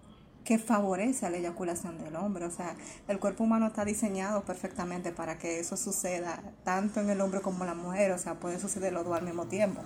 que 0.44 0.58
favorece 0.58 1.26
a 1.26 1.30
la 1.30 1.36
eyaculación 1.38 1.98
del 2.02 2.16
hombre. 2.16 2.44
O 2.46 2.50
sea, 2.50 2.74
el 3.08 3.18
cuerpo 3.18 3.44
humano 3.44 3.66
está 3.66 3.84
diseñado 3.84 4.42
perfectamente 4.42 5.12
para 5.12 5.38
que 5.38 5.60
eso 5.60 5.76
suceda 5.76 6.40
tanto 6.64 7.00
en 7.00 7.10
el 7.10 7.20
hombre 7.20 7.40
como 7.40 7.64
en 7.64 7.68
la 7.68 7.74
mujer. 7.74 8.12
O 8.12 8.18
sea, 8.18 8.34
puede 8.34 8.58
suceder 8.58 8.92
los 8.92 9.04
dos 9.04 9.16
al 9.16 9.24
mismo 9.24 9.46
tiempo. 9.46 9.80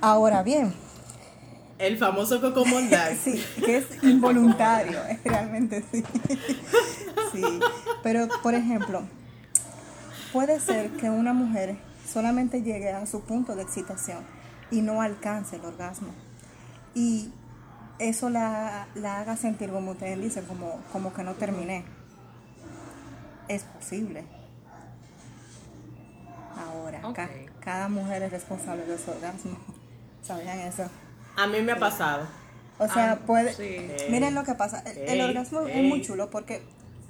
Ahora 0.00 0.42
bien, 0.42 0.72
El 1.78 1.98
famoso 1.98 2.40
cocomondal. 2.40 3.16
Sí, 3.24 3.42
que 3.64 3.78
es 3.78 4.04
involuntario, 4.04 4.98
realmente 5.24 5.82
sí. 5.90 6.04
Sí, 7.32 7.42
pero 8.02 8.26
por 8.42 8.54
ejemplo, 8.54 9.02
puede 10.32 10.58
ser 10.58 10.90
que 10.92 11.08
una 11.10 11.32
mujer 11.32 11.76
solamente 12.10 12.62
llegue 12.62 12.90
a 12.90 13.06
su 13.06 13.20
punto 13.20 13.54
de 13.54 13.62
excitación 13.62 14.18
y 14.70 14.82
no 14.82 15.00
alcance 15.00 15.56
el 15.56 15.64
orgasmo. 15.64 16.08
Y 16.94 17.30
eso 18.00 18.28
la, 18.30 18.86
la 18.96 19.20
haga 19.20 19.36
sentir, 19.36 19.70
como 19.70 19.92
ustedes 19.92 20.20
dicen, 20.20 20.44
como, 20.46 20.80
como 20.92 21.12
que 21.14 21.22
no 21.22 21.34
terminé. 21.34 21.84
Es 23.48 23.62
posible. 23.64 24.24
Ahora, 26.56 27.00
ca- 27.00 27.08
Ok. 27.08 27.18
cada 27.60 27.88
mujer 27.88 28.22
es 28.22 28.32
responsable 28.32 28.84
de 28.84 28.98
su 28.98 29.10
orgasmo. 29.10 29.56
¿Sabían 30.22 30.58
eso? 30.60 30.84
A 31.36 31.46
mí 31.46 31.60
me 31.62 31.72
ha 31.72 31.78
pasado. 31.78 32.26
O 32.78 32.88
sea, 32.88 33.12
Ah, 33.12 33.18
puede... 33.26 33.52
sí. 33.52 33.88
Miren 34.10 34.34
lo 34.34 34.44
que 34.44 34.54
pasa. 34.54 34.80
El, 34.80 34.98
el 34.98 35.08
Ey, 35.08 35.22
orgasmo 35.22 35.60
es 35.66 35.82
muy 35.82 36.02
chulo 36.02 36.30
porque 36.30 36.62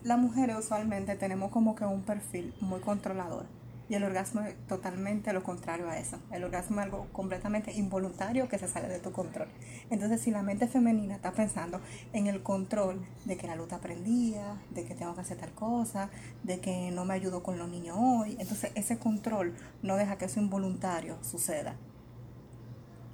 las 0.05 0.19
mujeres 0.19 0.57
usualmente 0.59 1.15
tenemos 1.17 1.51
como 1.51 1.75
que 1.75 1.85
un 1.85 2.03
perfil 2.03 2.55
muy 2.61 2.81
controlador. 2.81 3.45
Y 3.91 3.97
el 3.97 4.05
orgasmo 4.05 4.43
es 4.43 4.55
totalmente 4.69 5.33
lo 5.33 5.43
contrario 5.43 5.91
a 5.91 5.99
eso. 5.99 6.17
El 6.31 6.45
orgasmo 6.45 6.79
es 6.79 6.85
algo 6.87 7.09
completamente 7.13 7.73
involuntario 7.73 8.49
que 8.49 8.57
se 8.57 8.69
sale 8.69 8.87
de 8.87 9.01
tu 9.01 9.11
control. 9.11 9.49
Entonces, 9.91 10.21
si 10.21 10.31
la 10.31 10.43
mente 10.43 10.69
femenina 10.69 11.17
está 11.17 11.33
pensando 11.33 11.81
en 12.13 12.29
el 12.29 12.41
control 12.45 13.05
de 13.25 13.37
que 13.37 13.49
la 13.49 13.57
luz 13.57 13.65
está 13.65 13.81
prendida, 13.81 14.63
de 14.71 14.85
que 14.85 14.95
tengo 14.95 15.17
que 15.17 15.23
hacer 15.23 15.39
tal 15.39 15.51
cosa, 15.55 16.09
de 16.45 16.61
que 16.61 16.93
no 16.93 17.05
me 17.05 17.15
ayudo 17.15 17.43
con 17.43 17.59
los 17.59 17.69
niños 17.69 17.97
hoy, 17.99 18.37
entonces 18.39 18.71
ese 18.77 19.01
control 19.01 19.57
no 19.83 19.97
deja 19.97 20.17
que 20.19 20.27
eso 20.27 20.39
involuntario 20.39 21.19
suceda. 21.23 21.75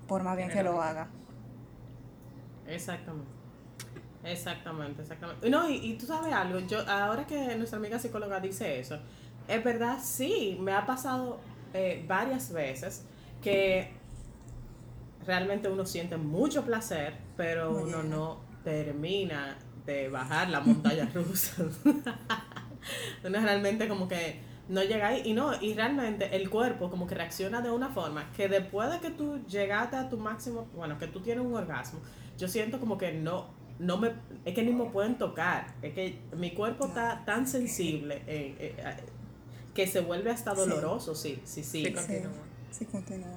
Por 0.06 0.24
más 0.24 0.36
bien 0.36 0.50
que 0.50 0.62
lo 0.62 0.82
haga. 0.82 1.08
Exactamente. 2.66 3.30
Exactamente, 4.24 5.00
exactamente. 5.00 5.48
No, 5.48 5.70
y, 5.70 5.76
y 5.76 5.94
tú 5.96 6.04
sabes 6.04 6.34
algo, 6.34 6.58
yo 6.58 6.86
ahora 6.86 7.26
que 7.26 7.56
nuestra 7.56 7.78
amiga 7.78 7.98
psicóloga 7.98 8.40
dice 8.40 8.80
eso, 8.80 8.98
es 9.48 9.64
verdad, 9.64 9.98
sí, 10.02 10.56
me 10.60 10.72
ha 10.72 10.86
pasado 10.86 11.38
eh, 11.74 12.04
varias 12.06 12.52
veces 12.52 13.04
que 13.42 13.90
realmente 15.26 15.68
uno 15.68 15.84
siente 15.84 16.16
mucho 16.16 16.64
placer, 16.64 17.14
pero 17.36 17.72
Muy 17.72 17.84
uno 17.84 17.98
bien. 17.98 18.10
no 18.10 18.40
termina 18.64 19.58
de 19.84 20.08
bajar 20.08 20.50
la 20.50 20.60
montaña 20.60 21.08
rusa. 21.14 21.64
uno 23.24 23.40
realmente 23.40 23.88
como 23.88 24.08
que 24.08 24.40
no 24.68 24.82
llega 24.82 25.08
ahí 25.08 25.22
y 25.24 25.32
no, 25.32 25.52
y 25.60 25.74
realmente 25.74 26.34
el 26.34 26.50
cuerpo 26.50 26.90
como 26.90 27.06
que 27.06 27.14
reacciona 27.14 27.60
de 27.60 27.70
una 27.70 27.90
forma 27.90 28.32
que 28.32 28.48
después 28.48 28.90
de 28.90 28.98
que 28.98 29.10
tú 29.10 29.44
llegaste 29.46 29.96
a 29.96 30.08
tu 30.08 30.18
máximo, 30.18 30.66
bueno, 30.74 30.98
que 30.98 31.06
tú 31.06 31.20
tienes 31.20 31.44
un 31.44 31.54
orgasmo, 31.54 32.00
yo 32.36 32.48
siento 32.48 32.80
como 32.80 32.98
que 32.98 33.12
no, 33.12 33.54
no 33.78 33.96
me, 33.96 34.12
es 34.44 34.54
que 34.54 34.62
ni 34.62 34.72
me 34.72 34.86
pueden 34.86 35.18
tocar, 35.18 35.74
es 35.82 35.94
que 35.94 36.18
mi 36.36 36.50
cuerpo 36.52 36.86
está 36.86 37.24
tan 37.24 37.46
sensible 37.46 38.22
eh, 38.26 38.56
eh, 38.58 38.74
eh, 38.76 38.96
que 39.76 39.86
se 39.86 40.00
vuelve 40.00 40.30
hasta 40.30 40.54
doloroso, 40.54 41.14
sí, 41.14 41.40
sí, 41.44 41.62
sí. 41.62 41.84
Sí, 41.84 41.92
Continúa. 41.92 42.32
Sí, 42.70 42.78
sí, 42.78 42.84
continúa. 42.86 43.36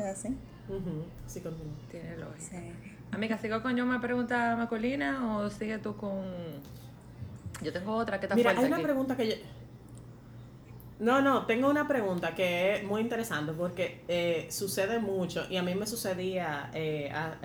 Es 0.00 0.18
así. 0.18 0.28
Ujú, 0.68 1.04
sí, 1.26 1.40
continúa. 1.40 1.72
Tiene 1.90 2.16
lógica. 2.18 2.40
Sí. 2.50 2.72
Amiga, 3.12 3.38
¿sigo 3.38 3.62
con 3.62 3.76
yo 3.76 3.86
me 3.86 3.98
pregunta 4.00 4.56
masculina 4.56 5.36
o 5.38 5.48
sigue 5.48 5.78
tú 5.78 5.96
con...? 5.96 6.24
Yo 7.62 7.72
tengo 7.72 7.94
otra 7.94 8.18
que 8.20 8.26
está 8.26 8.34
Mira, 8.34 8.50
hay 8.50 8.64
una 8.66 8.76
aquí. 8.76 8.84
pregunta 8.84 9.16
que 9.16 9.28
yo... 9.28 9.34
No, 10.98 11.20
no, 11.20 11.44
tengo 11.46 11.68
una 11.68 11.86
pregunta 11.86 12.34
que 12.34 12.76
es 12.76 12.84
muy 12.84 13.00
interesante 13.02 13.52
porque 13.52 14.02
eh, 14.08 14.48
sucede 14.50 14.98
mucho 14.98 15.46
y 15.50 15.56
a 15.56 15.62
mí 15.62 15.74
me 15.74 15.86
sucedía 15.86 16.70
eh, 16.74 17.10
a- 17.12 17.36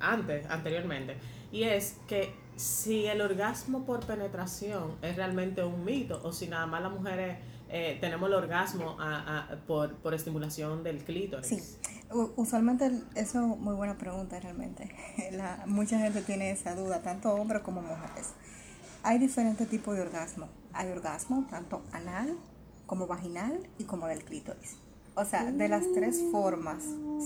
a- 0.00 0.12
antes, 0.12 0.44
anteriormente, 0.50 1.16
y 1.52 1.62
es 1.62 1.96
que 2.08 2.34
si 2.56 3.06
el 3.06 3.20
orgasmo 3.20 3.84
por 3.86 4.04
penetración 4.04 4.96
es 5.02 5.16
realmente 5.16 5.62
un 5.64 5.84
mito 5.84 6.20
o 6.24 6.32
si 6.32 6.46
nada 6.48 6.66
más 6.66 6.82
las 6.82 6.92
mujeres 6.92 7.38
eh, 7.68 7.98
tenemos 8.00 8.28
el 8.28 8.34
orgasmo 8.34 8.96
a- 9.00 9.38
a- 9.52 9.56
por, 9.66 9.94
por 9.96 10.14
estimulación 10.14 10.82
del 10.82 10.98
clítoris. 11.04 11.46
Sí, 11.46 11.60
usualmente 12.36 12.86
eso 13.14 13.40
es 13.40 13.58
muy 13.58 13.74
buena 13.74 13.96
pregunta 13.98 14.38
realmente. 14.40 14.94
La, 15.32 15.64
mucha 15.66 15.98
gente 15.98 16.22
tiene 16.22 16.50
esa 16.50 16.74
duda, 16.74 17.02
tanto 17.02 17.32
hombres 17.34 17.62
como 17.62 17.82
mujeres. 17.82 18.30
Hay 19.02 19.18
diferentes 19.18 19.68
tipos 19.68 19.94
de 19.96 20.02
orgasmo. 20.02 20.48
Hay 20.72 20.88
orgasmo 20.90 21.46
tanto 21.50 21.82
anal 21.92 22.36
como 22.86 23.06
vaginal 23.06 23.68
y 23.78 23.84
como 23.84 24.06
del 24.06 24.24
clítoris. 24.24 24.76
O 25.16 25.24
sea, 25.24 25.44
de 25.52 25.68
las 25.68 25.84
tres 25.94 26.20
formas 26.32 26.82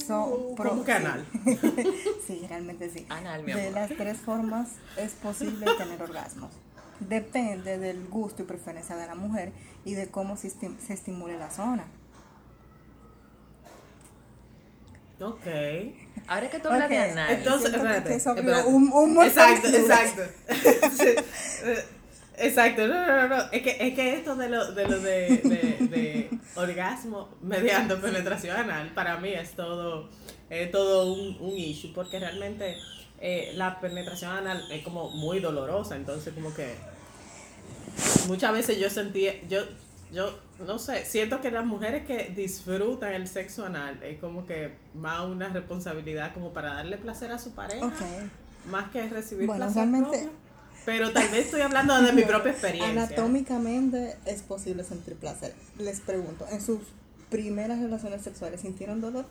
son... 0.06 0.54
pro- 0.56 0.70
¿Cómo 0.70 0.84
que 0.84 0.92
anal? 0.92 1.24
Sí, 2.26 2.44
realmente 2.46 2.90
sí. 2.90 3.06
Anal, 3.08 3.42
mi 3.44 3.52
De 3.54 3.68
amor. 3.68 3.72
las 3.80 3.88
tres 3.96 4.18
formas 4.18 4.68
es 4.98 5.12
posible 5.12 5.64
tener 5.78 6.02
orgasmos. 6.02 6.50
Depende 7.00 7.78
del 7.78 8.06
gusto 8.08 8.42
y 8.42 8.46
preferencia 8.46 8.96
de 8.96 9.06
la 9.06 9.14
mujer 9.14 9.52
y 9.84 9.94
de 9.94 10.08
cómo 10.10 10.36
se, 10.36 10.48
esti- 10.48 10.78
se 10.78 10.94
estimule 10.94 11.38
la 11.38 11.50
zona. 11.50 11.86
Ok. 15.20 15.46
Ahora 16.28 16.48
que 16.50 16.60
tú 16.60 16.68
hablas 16.68 16.88
de 16.88 16.98
Ok, 16.98 17.10
anal, 17.10 17.30
Entonces, 17.32 17.74
espérate, 17.74 18.66
un- 18.66 18.92
un 18.92 19.24
Exacto, 19.24 19.70
de 19.70 19.78
exacto. 19.80 20.22
Sí, 20.96 21.08
eh, 21.64 21.84
Exacto, 22.40 22.86
no, 22.86 23.04
no, 23.04 23.16
no, 23.16 23.28
no. 23.36 23.42
Es 23.50 23.62
que, 23.62 23.76
es 23.80 23.94
que 23.94 24.14
esto 24.14 24.36
de 24.36 24.48
lo 24.48 24.72
de, 24.72 24.86
lo 24.88 25.00
de, 25.00 25.28
de, 25.38 25.86
de 25.88 26.30
orgasmo 26.54 27.30
mediante 27.42 27.96
penetración 27.96 28.56
anal, 28.56 28.92
para 28.94 29.16
mí 29.18 29.30
es 29.32 29.52
todo, 29.56 30.08
es 30.48 30.70
todo 30.70 31.12
un, 31.14 31.36
un 31.40 31.56
issue, 31.56 31.92
porque 31.92 32.20
realmente 32.20 32.76
eh, 33.20 33.52
la 33.56 33.80
penetración 33.80 34.30
anal 34.32 34.64
es 34.70 34.82
como 34.84 35.10
muy 35.10 35.40
dolorosa, 35.40 35.96
entonces 35.96 36.32
como 36.34 36.54
que 36.54 36.74
muchas 38.28 38.52
veces 38.52 38.78
yo 38.78 38.88
sentí, 38.90 39.26
yo, 39.48 39.60
yo, 40.12 40.38
no 40.66 40.78
sé, 40.78 41.04
siento 41.04 41.40
que 41.40 41.50
las 41.50 41.64
mujeres 41.66 42.06
que 42.06 42.32
disfrutan 42.34 43.12
el 43.14 43.26
sexo 43.28 43.66
anal 43.66 44.02
es 44.02 44.18
como 44.20 44.46
que 44.46 44.74
más 44.94 45.24
una 45.26 45.48
responsabilidad 45.48 46.32
como 46.34 46.52
para 46.52 46.74
darle 46.74 46.96
placer 46.98 47.32
a 47.32 47.38
su 47.38 47.52
pareja. 47.52 47.90
Más 48.70 48.90
que 48.90 49.08
recibir 49.08 49.46
Bueno, 49.46 49.64
placer 49.64 49.76
realmente- 49.88 50.10
propio. 50.18 50.48
Pero 50.84 51.12
tal 51.12 51.28
vez 51.28 51.46
estoy 51.46 51.60
hablando 51.60 52.00
de 52.00 52.12
mi 52.12 52.22
propia 52.24 52.52
experiencia. 52.52 52.90
Anatómicamente 53.04 54.16
es 54.24 54.42
posible 54.42 54.84
sentir 54.84 55.16
placer. 55.16 55.54
Les 55.78 56.00
pregunto, 56.00 56.46
¿en 56.50 56.62
sus 56.62 56.80
primeras 57.30 57.78
relaciones 57.78 58.22
sexuales 58.22 58.62
sintieron 58.62 59.00
dolor? 59.00 59.26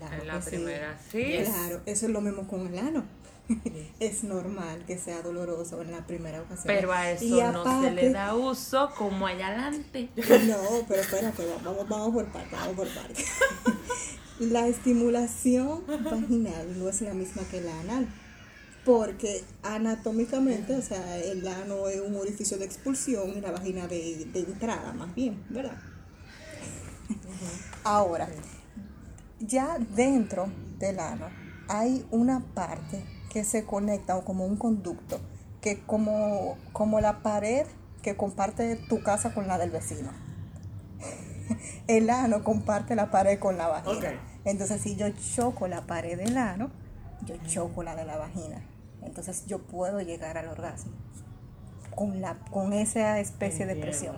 Claro 0.00 0.22
En 0.22 0.28
la 0.28 0.40
que 0.40 0.50
primera, 0.50 0.98
sí. 1.10 1.38
Claro, 1.44 1.82
eso 1.84 2.06
es 2.06 2.12
lo 2.12 2.20
mismo 2.20 2.48
con 2.48 2.66
el 2.66 2.78
ano. 2.78 3.04
es 4.00 4.24
normal 4.24 4.84
que 4.86 4.96
sea 4.96 5.22
doloroso 5.22 5.82
en 5.82 5.92
la 5.92 6.06
primera 6.06 6.40
ocasión. 6.40 6.66
Pero 6.66 6.92
a 6.92 7.10
eso 7.10 7.24
Y 7.24 7.30
no 7.30 7.82
se 7.82 7.90
le 7.90 8.10
da 8.10 8.34
uso 8.34 8.90
como 8.96 9.26
allá 9.26 9.48
adelante. 9.48 10.08
No, 10.16 10.84
pero 10.88 11.00
espérate, 11.00 11.44
vamos, 11.64 11.88
vamos 11.88 12.14
por 12.14 12.26
parte, 12.26 12.48
vamos 12.56 12.76
por 12.76 12.88
parte. 12.88 13.24
La 14.40 14.66
estimulación 14.68 15.82
vaginal 15.86 16.78
no 16.78 16.88
es 16.88 17.02
la 17.02 17.12
misma 17.12 17.42
que 17.50 17.60
la 17.60 17.78
anal. 17.80 18.08
Porque 18.86 19.44
anatómicamente, 19.62 20.74
o 20.74 20.80
sea, 20.80 21.18
el 21.18 21.46
ano 21.46 21.88
es 21.88 22.00
un 22.00 22.16
orificio 22.16 22.56
de 22.56 22.64
expulsión 22.64 23.36
y 23.36 23.42
la 23.42 23.50
vagina 23.50 23.86
de, 23.86 24.24
de 24.32 24.40
entrada, 24.40 24.94
más 24.94 25.14
bien, 25.14 25.44
¿verdad? 25.50 25.76
Ahora, 27.84 28.30
ya 29.40 29.78
dentro 29.78 30.46
del 30.78 31.00
ano 31.00 31.26
hay 31.68 32.06
una 32.10 32.40
parte 32.54 33.04
que 33.30 33.44
se 33.44 33.64
conecta 33.64 34.16
o 34.16 34.24
como 34.24 34.44
un 34.44 34.56
conducto, 34.56 35.20
que 35.60 35.80
como, 35.80 36.56
como 36.72 37.00
la 37.00 37.22
pared 37.22 37.66
que 38.02 38.16
comparte 38.16 38.76
tu 38.76 39.02
casa 39.02 39.34
con 39.34 39.46
la 39.46 39.58
del 39.58 39.70
vecino. 39.70 40.10
El 41.86 42.10
ano 42.10 42.44
comparte 42.44 42.94
la 42.94 43.10
pared 43.10 43.38
con 43.38 43.56
la 43.56 43.68
vagina. 43.68 44.20
Entonces, 44.44 44.80
si 44.80 44.96
yo 44.96 45.08
choco 45.10 45.68
la 45.68 45.82
pared 45.82 46.16
del 46.16 46.36
ano, 46.38 46.70
yo 47.26 47.36
choco 47.46 47.82
la 47.82 47.94
de 47.96 48.04
la 48.04 48.16
vagina. 48.16 48.64
Entonces, 49.02 49.46
yo 49.46 49.58
puedo 49.58 50.00
llegar 50.00 50.38
al 50.38 50.48
orgasmo 50.48 50.92
con, 51.94 52.20
la, 52.20 52.38
con 52.50 52.72
esa 52.72 53.18
especie 53.18 53.66
de 53.66 53.76
presión. 53.76 54.16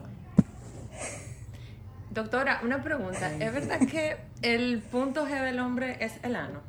Doctora, 2.12 2.60
una 2.62 2.82
pregunta. 2.82 3.32
¿Es 3.38 3.52
verdad 3.52 3.80
que 3.90 4.16
el 4.42 4.80
punto 4.80 5.26
G 5.26 5.42
del 5.42 5.58
hombre 5.60 5.96
es 6.00 6.12
el 6.22 6.36
ano? 6.36 6.60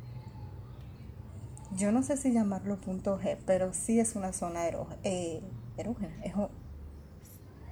Yo 1.75 1.91
no 1.91 2.03
sé 2.03 2.17
si 2.17 2.31
llamarlo 2.31 2.77
punto 2.77 3.19
G, 3.19 3.37
pero 3.45 3.73
sí 3.73 3.99
es 3.99 4.15
una 4.15 4.31
zona 4.31 4.65
erógena. 4.67 4.97
Eh, 5.03 5.41
erógena. 5.77 6.13
es 6.23 6.35
o- 6.35 6.49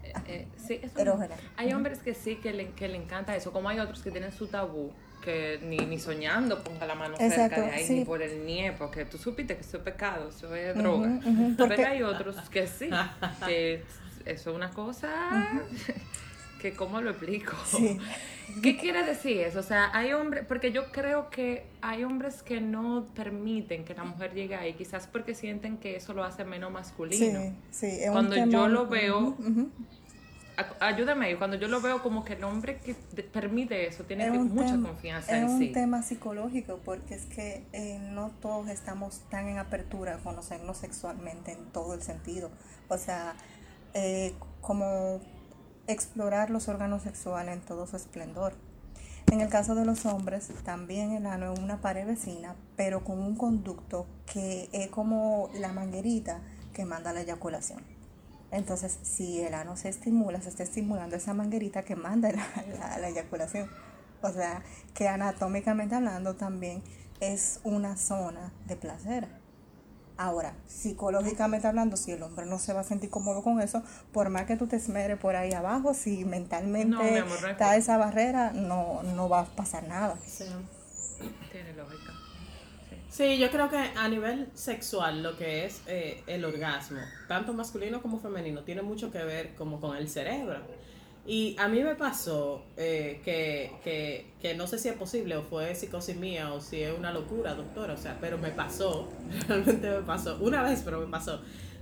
Eh, 0.04 0.14
eh, 0.28 0.48
sí, 0.58 0.80
eso 0.84 1.00
Erógena. 1.00 1.36
Hay 1.56 1.72
hombres 1.72 2.00
que 2.00 2.14
sí 2.14 2.36
que 2.36 2.52
le, 2.52 2.72
que 2.72 2.90
le 2.90 2.98
encanta 2.98 3.36
eso, 3.36 3.54
como 3.54 3.70
hay 3.70 3.80
otros 3.80 4.02
que 4.02 4.12
tienen 4.12 4.34
su 4.34 4.48
tabú, 4.48 4.92
que 5.24 5.60
ni, 5.64 5.78
ni 5.78 6.00
soñando 6.00 6.62
ponga 6.64 6.86
la 6.86 6.96
mano 6.96 7.16
cerca 7.16 7.62
de 7.62 7.72
ahí, 7.72 7.86
sí. 7.86 8.00
ni 8.00 8.06
por 8.06 8.22
el 8.22 8.46
nie, 8.46 8.74
porque 8.74 9.06
tú 9.06 9.18
supiste 9.18 9.56
que 9.56 9.62
eso 9.62 9.78
es 9.78 9.84
pecado, 9.84 10.28
eso 10.30 10.54
es 10.56 10.76
droga. 10.76 11.20
porque- 11.58 11.76
Pero 11.78 11.88
hay 11.90 12.04
otros 12.04 12.36
que 12.50 12.68
sí, 12.68 12.90
que 13.46 13.84
eso 14.26 14.50
es 14.50 14.56
una 14.56 14.72
cosa 14.72 15.10
que 16.62 16.74
cómo 16.74 17.02
lo 17.02 17.10
explico. 17.12 17.54
Sí. 17.66 17.98
¿Qué 18.62 18.76
quiere 18.78 19.04
decir 19.06 19.38
eso? 19.40 19.60
O 19.60 19.64
sea, 19.64 19.90
hay 19.94 20.12
hombres, 20.12 20.44
porque 20.46 20.74
yo 20.74 20.92
creo 20.92 21.30
que 21.30 21.66
hay 21.82 22.04
hombres 22.04 22.44
que 22.44 22.60
no 22.60 23.06
permiten 23.16 23.86
que 23.86 23.94
la 23.96 24.04
mujer 24.04 24.34
llegue 24.34 24.56
ahí, 24.56 24.74
quizás 24.74 25.08
porque 25.08 25.34
sienten 25.36 25.78
que 25.78 25.96
eso 25.96 26.14
lo 26.14 26.24
hace 26.26 26.44
menos 26.44 26.70
masculino. 26.70 27.40
Sí, 27.40 27.56
sí. 27.72 27.86
es 28.02 28.08
un 28.08 28.14
Cuando 28.14 28.36
tema- 28.36 28.52
yo 28.52 28.68
lo 28.68 28.88
veo, 28.88 29.38
Ayúdame 30.80 31.38
cuando 31.38 31.56
yo 31.56 31.68
lo 31.70 31.82
veo 31.82 32.04
como 32.04 32.24
que 32.24 32.34
el 32.34 32.44
hombre 32.44 32.78
que 32.80 32.94
permite 33.24 33.88
eso 33.88 34.04
tiene 34.04 34.26
Es 34.26 34.32
que- 34.32 34.38
un 34.38 34.54
mucha 34.54 34.72
tema- 34.72 34.90
confianza 34.90 35.32
es 35.38 35.44
en 35.44 35.50
un 35.50 35.60
sí. 35.60 35.70
tema 35.72 36.04
psicológico 36.04 36.80
porque 36.84 37.16
es 37.16 37.26
que 37.26 37.64
eh, 37.72 37.98
no 38.12 38.30
todos 38.42 38.68
estamos 38.68 39.22
tan 39.30 39.48
en 39.48 39.58
apertura 39.58 40.16
a 40.16 40.18
conocernos 40.18 40.78
sexualmente 40.78 41.54
en 41.54 41.66
todo 41.72 41.94
el 41.96 42.04
sentido. 42.04 42.52
O 42.90 42.98
sea, 42.98 43.34
eh, 43.94 44.34
como 44.60 45.22
explorar 45.88 46.50
los 46.50 46.68
órganos 46.68 47.04
sexuales 47.04 47.56
en 47.56 47.62
todo 47.62 47.88
su 47.88 47.96
esplendor. 47.96 48.54
En 49.32 49.40
el 49.42 49.50
caso 49.50 49.76
de 49.76 49.86
los 49.86 50.06
hombres, 50.06 50.50
también 50.64 51.12
el 51.14 51.26
ano 51.26 51.54
es 51.54 51.60
una 51.60 51.80
pared 51.82 52.06
vecina, 52.06 52.56
pero 52.76 53.04
con 53.04 53.20
un 53.20 53.36
conducto 53.36 54.06
que 54.26 54.70
es 54.74 54.90
como 54.90 55.50
la 55.54 55.72
manguerita 55.74 56.42
que 56.74 56.86
manda 56.86 57.14
la 57.14 57.22
eyaculación. 57.22 57.82
Entonces, 58.52 59.00
si 59.04 59.40
el 59.42 59.54
ano 59.54 59.78
se 59.78 59.90
estimula, 59.90 60.42
se 60.42 60.50
está 60.50 60.64
estimulando 60.64 61.16
esa 61.16 61.34
manguerita 61.34 61.84
que 61.84 61.96
manda 61.96 62.32
la, 62.32 62.46
la- 62.80 62.98
la 62.98 63.10
eyaculación. 63.10 63.70
O 64.22 64.32
sea, 64.32 64.64
que 64.94 65.08
anatómicamente 65.08 65.96
hablando 65.96 66.36
también 66.36 66.84
es 67.22 67.60
una 67.64 67.96
zona 67.98 68.52
de 68.68 68.76
placer. 68.76 69.41
Ahora, 70.22 70.54
psicológicamente 70.68 71.66
hablando, 71.66 71.98
si 71.98 72.12
el 72.12 72.22
hombre 72.22 72.46
no 72.46 72.60
se 72.60 72.74
va 72.74 72.82
a 72.82 72.84
sentir 72.84 73.10
cómodo 73.10 73.42
con 73.42 73.60
eso, 73.60 73.82
por 74.14 74.30
más 74.30 74.46
que 74.46 74.56
tú 74.56 74.68
te 74.68 74.76
esmeres 74.76 75.18
por 75.18 75.36
ahí 75.36 75.52
abajo, 75.52 75.96
si 75.96 76.26
mentalmente 76.26 76.90
No, 76.96 77.02
amor, 77.02 77.50
está 77.50 77.76
esa 77.76 77.98
barrera, 77.98 78.52
no, 78.52 79.02
no 79.02 79.30
va 79.30 79.40
a 79.40 79.46
pasar 79.46 79.88
nada. 79.88 80.16
Sí. 80.28 80.46
Tiene 81.52 81.74
lógica. 81.74 82.14
Sí, 83.10 83.40
yo 83.40 83.50
creo 83.50 83.68
que 83.68 83.78
a 83.78 84.08
nivel 84.10 84.52
sexual 84.54 85.24
lo 85.24 85.36
que 85.36 85.66
es 85.66 85.82
eh, 85.88 86.22
el 86.28 86.46
orgasmo, 86.46 87.02
tanto 87.28 87.52
masculino 87.54 88.00
como 88.04 88.20
femenino, 88.20 88.62
tiene 88.62 88.84
mucho 88.84 89.12
que 89.12 89.24
ver 89.24 89.56
como 89.56 89.82
con 89.82 89.98
el 89.98 90.08
cerebro. 90.08 90.60
Y 91.32 91.56
a 91.58 91.70
mí 91.70 91.82
me 91.82 91.96
pasó 91.96 92.62
eh, 92.76 93.22
que, 93.24 93.72
que, 93.86 94.26
que 94.42 94.54
no 94.54 94.68
sé 94.68 94.78
si 94.78 94.90
es 94.90 94.96
posible 94.96 95.38
o 95.38 95.44
fue 95.44 95.74
psicosis 95.76 96.18
mía 96.18 96.52
o 96.52 96.60
si 96.60 96.82
es 96.84 96.92
una 96.98 97.14
locura, 97.14 97.54
doctora, 97.54 97.94
o 97.94 97.98
sea, 97.98 98.18
pero 98.20 98.38
me 98.38 98.52
pasó, 98.52 99.08
realmente 99.48 99.90
me 99.90 100.02
pasó, 100.02 100.38
una 100.42 100.62
vez, 100.62 100.82
pero 100.84 101.00
me 101.00 101.08
pasó, 101.08 101.40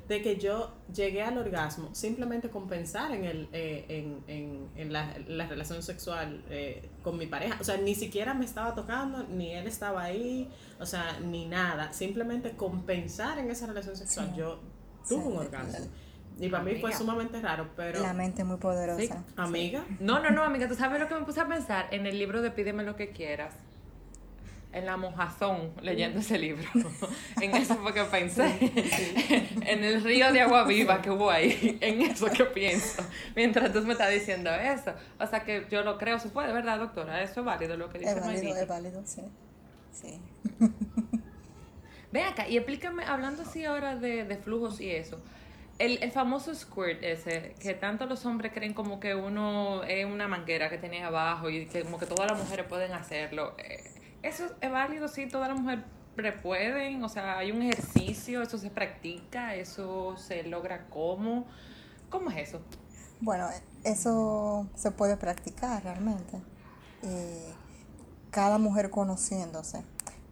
de 0.07 0.21
que 0.21 0.37
yo 0.37 0.71
llegué 0.93 1.23
al 1.23 1.39
orgasmo 1.39 1.89
simplemente 1.95 2.49
con 2.51 2.67
pensar 2.67 3.11
en, 3.11 3.25
el, 3.25 3.47
eh, 3.51 3.85
en, 3.89 4.23
en, 4.27 4.67
en 4.75 4.93
la, 4.93 5.15
la 5.27 5.47
relación 5.47 5.81
sexual 5.81 6.43
eh, 6.51 6.87
con 7.01 7.17
mi 7.17 7.25
pareja. 7.25 7.57
O 7.59 7.63
sea, 7.63 7.77
ni 7.77 7.95
siquiera 7.95 8.35
me 8.35 8.45
estaba 8.45 8.75
tocando, 8.75 9.23
ni 9.23 9.51
él 9.51 9.65
estaba 9.65 10.03
ahí, 10.03 10.47
o 10.79 10.85
sea, 10.85 11.19
ni 11.21 11.47
nada. 11.47 11.91
Simplemente 11.91 12.51
con 12.51 12.83
pensar 12.83 13.39
en 13.39 13.49
esa 13.49 13.65
relación 13.65 13.95
sexual, 13.95 14.29
Sí. 14.31 14.37
yo 14.39 14.59
tuve 15.07 15.21
Sí, 15.23 15.27
un 15.27 15.37
orgasmo. 15.37 15.87
Y 16.39 16.49
para 16.49 16.63
mí 16.63 16.71
fue 16.71 16.89
Amiga. 16.91 16.97
sumamente 16.97 17.41
raro, 17.41 17.67
pero... 17.75 17.99
La 18.01 18.13
mente 18.13 18.43
muy 18.43 18.57
poderosa. 18.57 19.01
Sí. 19.01 19.09
Amiga, 19.35 19.83
No, 19.99 20.19
no, 20.19 20.29
no, 20.31 20.43
amiga, 20.43 20.67
tú 20.67 20.75
sabes 20.75 20.99
lo 20.99 21.07
que 21.07 21.15
me 21.15 21.21
puse 21.25 21.41
a 21.41 21.47
pensar 21.47 21.87
en 21.91 22.05
el 22.05 22.17
libro 22.17 22.41
de 22.41 22.49
Pídeme 22.51 22.83
lo 22.83 22.95
que 22.95 23.09
quieras. 23.09 23.53
En 24.71 24.85
la 24.85 24.97
mojazón, 24.97 25.71
leyendo 25.81 26.19
ese 26.19 26.37
libro. 26.37 26.63
en 27.41 27.55
eso 27.55 27.75
fue 27.77 27.91
que 27.93 28.03
pensé. 28.03 28.55
en 29.65 29.83
el 29.83 30.03
río 30.03 30.31
de 30.31 30.41
agua 30.41 30.63
viva 30.63 31.01
que 31.01 31.09
hubo 31.09 31.29
ahí. 31.31 31.77
En 31.81 32.01
eso 32.03 32.27
que 32.27 32.45
pienso. 32.45 33.03
Mientras 33.35 33.73
tú 33.73 33.81
me 33.81 33.93
estás 33.93 34.11
diciendo 34.11 34.51
eso. 34.51 34.93
O 35.19 35.25
sea 35.25 35.43
que 35.43 35.65
yo 35.71 35.81
lo 35.83 35.97
creo, 35.97 36.19
se 36.19 36.29
puede, 36.29 36.53
¿verdad, 36.53 36.77
doctora? 36.79 37.21
Eso 37.23 37.39
es 37.39 37.45
válido 37.47 37.77
lo 37.77 37.89
que 37.89 37.97
dice 37.99 38.11
Es 38.11 38.21
válido, 38.21 38.43
Maynita. 38.43 38.61
es 38.61 38.67
válido, 38.67 39.01
sí. 39.05 39.23
Sí. 39.91 40.21
Ven 42.11 42.25
acá 42.25 42.47
y 42.47 42.57
explícame, 42.57 43.03
hablando 43.05 43.43
así 43.43 43.65
ahora 43.65 43.95
de, 43.95 44.23
de 44.23 44.37
flujos 44.37 44.79
y 44.81 44.91
eso. 44.91 45.19
El, 45.79 46.03
el 46.03 46.11
famoso 46.11 46.53
squirt 46.53 47.01
ese, 47.03 47.55
que 47.59 47.73
tanto 47.73 48.05
los 48.05 48.25
hombres 48.25 48.51
creen 48.53 48.73
como 48.73 48.99
que 48.99 49.15
uno 49.15 49.83
es 49.83 50.05
una 50.05 50.27
manguera 50.27 50.69
que 50.69 50.77
tiene 50.77 51.03
abajo 51.03 51.49
y 51.49 51.65
que 51.65 51.83
como 51.83 51.97
que 51.97 52.05
todas 52.05 52.29
las 52.29 52.39
mujeres 52.39 52.67
pueden 52.67 52.91
hacerlo. 52.91 53.55
Eh, 53.57 53.83
¿Eso 54.21 54.45
es 54.59 54.71
válido? 54.71 55.07
Sí, 55.07 55.27
todas 55.27 55.49
las 55.49 55.59
mujeres 55.59 55.85
pueden. 56.41 57.03
O 57.03 57.09
sea, 57.09 57.37
hay 57.37 57.51
un 57.51 57.61
ejercicio, 57.61 58.41
eso 58.41 58.57
se 58.57 58.69
practica, 58.69 59.55
eso 59.55 60.17
se 60.17 60.43
logra 60.43 60.85
cómo. 60.89 61.45
¿Cómo 62.09 62.29
es 62.31 62.49
eso? 62.49 62.61
Bueno, 63.21 63.47
eso 63.83 64.67
se 64.75 64.91
puede 64.91 65.17
practicar 65.17 65.83
realmente. 65.83 66.37
Eh, 67.03 67.53
cada 68.31 68.57
mujer 68.57 68.89
conociéndose. 68.89 69.83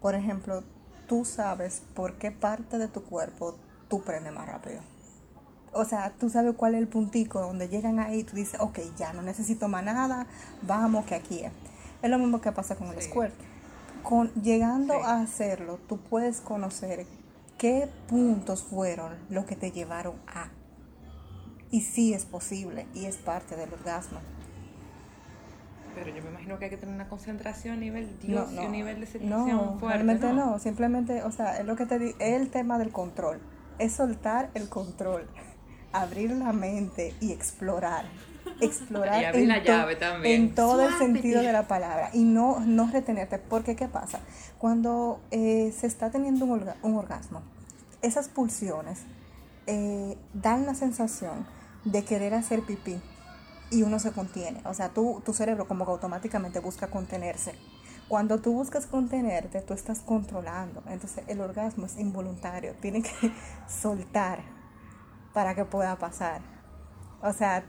Por 0.01 0.15
ejemplo, 0.15 0.63
tú 1.07 1.25
sabes 1.25 1.83
por 1.93 2.17
qué 2.17 2.31
parte 2.31 2.77
de 2.77 2.88
tu 2.88 3.03
cuerpo 3.03 3.55
tú 3.89 4.01
prendes 4.01 4.33
más 4.33 4.47
rápido. 4.47 4.81
O 5.73 5.86
sea, 5.86 6.13
tú 6.19 6.30
sabes 6.30 6.53
cuál 6.56 6.75
es 6.75 6.82
el 6.82 6.88
puntico 6.88 7.39
donde 7.41 7.67
llegan 7.69 7.99
ahí 7.99 8.19
y 8.19 8.23
tú 8.23 8.36
dices, 8.36 8.60
ok, 8.60 8.80
ya 8.97 9.13
no 9.13 9.21
necesito 9.21 9.67
más 9.67 9.84
nada, 9.84 10.25
vamos 10.63 11.06
que 11.06 11.15
aquí 11.15 11.43
es. 11.43 11.51
Es 12.01 12.10
lo 12.10 12.17
mismo 12.17 12.41
que 12.41 12.51
pasa 12.51 12.75
con 12.75 12.88
el 12.88 13.01
Sí. 13.01 13.10
squirt. 13.10 13.34
Con, 14.03 14.32
llegando 14.36 14.93
Sí. 14.93 14.99
a 15.03 15.21
hacerlo, 15.21 15.80
tú 15.88 15.97
puedes 15.97 16.39
conocer 16.41 17.06
qué 17.58 17.89
puntos 18.08 18.63
fueron 18.63 19.13
los 19.30 19.45
que 19.45 19.56
te 19.56 19.71
llevaron 19.71 20.15
a. 20.27 20.49
Y 21.71 21.82
sí 21.82 22.13
es 22.13 22.23
posible 22.25 22.88
y 22.93 23.06
es 23.06 23.17
parte 23.17 23.56
del 23.58 23.73
orgasmo. 23.73 24.19
Pero 25.95 26.15
yo 26.15 26.23
me 26.23 26.30
imagino 26.30 26.60
que 26.60 26.65
hay 26.65 26.71
que 26.71 26.77
tener 26.77 26.93
una 26.93 27.10
concentración 27.10 27.75
a 27.77 27.80
nivel 27.80 28.17
Dios 28.21 28.51
y 28.53 28.60
un 28.60 28.71
nivel 28.71 28.95
de 29.01 29.01
no, 29.01 29.45
excitación 29.47 29.80
fuerte. 29.80 29.88
realmente 30.03 30.32
no. 30.34 30.60
simplemente, 30.60 31.23
o 31.23 31.32
sea, 31.32 31.58
es 31.60 31.65
lo 31.65 31.75
que 31.75 31.86
te 31.88 31.97
di, 31.99 32.10
es 32.19 32.39
el 32.39 32.49
tema 32.51 32.77
del 32.77 32.91
control, 32.91 33.39
es 33.80 33.93
soltar 33.93 34.49
el 34.53 34.69
control, 34.69 35.27
abrir 36.01 36.31
la 36.31 36.53
mente 36.53 37.13
y 37.19 37.31
explorar. 37.31 38.05
explorar 38.62 39.21
Y 39.21 39.25
abrir 39.25 39.43
en, 39.43 39.49
la 39.49 39.60
to- 39.62 39.67
llave 39.67 39.95
también. 39.95 40.41
en 40.41 40.55
todo 40.55 40.88
el 40.88 40.93
sentido 40.97 41.41
de 41.41 41.51
la 41.51 41.67
palabra 41.67 42.10
y 42.13 42.23
no, 42.23 42.60
no 42.62 42.89
retenerte. 42.91 43.38
Porque, 43.39 43.75
¿qué 43.75 43.88
pasa? 43.88 44.19
Cuando 44.57 45.19
eh, 45.31 45.73
se 45.77 45.88
está 45.88 46.10
teniendo 46.12 46.45
un, 46.45 46.62
orga- 46.62 46.75
un 46.83 46.95
orgasmo, 46.95 47.41
esas 48.01 48.27
pulsiones 48.29 48.99
eh, 49.67 50.17
dan 50.33 50.65
la 50.65 50.75
sensación 50.75 51.45
de 51.83 52.03
querer 52.03 52.33
hacer 52.33 52.62
pipí 52.62 52.99
y 53.69 53.83
uno 53.83 53.99
se 53.99 54.12
contiene. 54.12 54.62
O 54.65 54.73
sea, 54.73 54.89
tú, 54.89 55.21
tu 55.25 55.33
cerebro 55.33 55.67
como 55.67 55.86
que 55.86 55.91
automáticamente 55.91 56.60
busca 56.60 56.88
contenerse. 56.88 57.53
Cuando 58.07 58.39
tú 58.39 58.53
buscas 58.53 58.86
contenerte, 58.86 59.60
tú 59.62 59.73
estás 59.73 59.99
controlando. 59.99 60.81
Entonces 60.88 61.25
el 61.27 61.41
orgasmo 61.41 61.86
es 61.86 61.97
involuntario. 61.97 62.73
Tiene 62.79 63.01
que 63.01 63.10
soltar 63.67 64.39
para 65.38 65.54
que 65.54 65.65
pueda 65.65 65.95
pasar. 66.00 66.41
O 67.21 67.32
sea, 67.32 67.63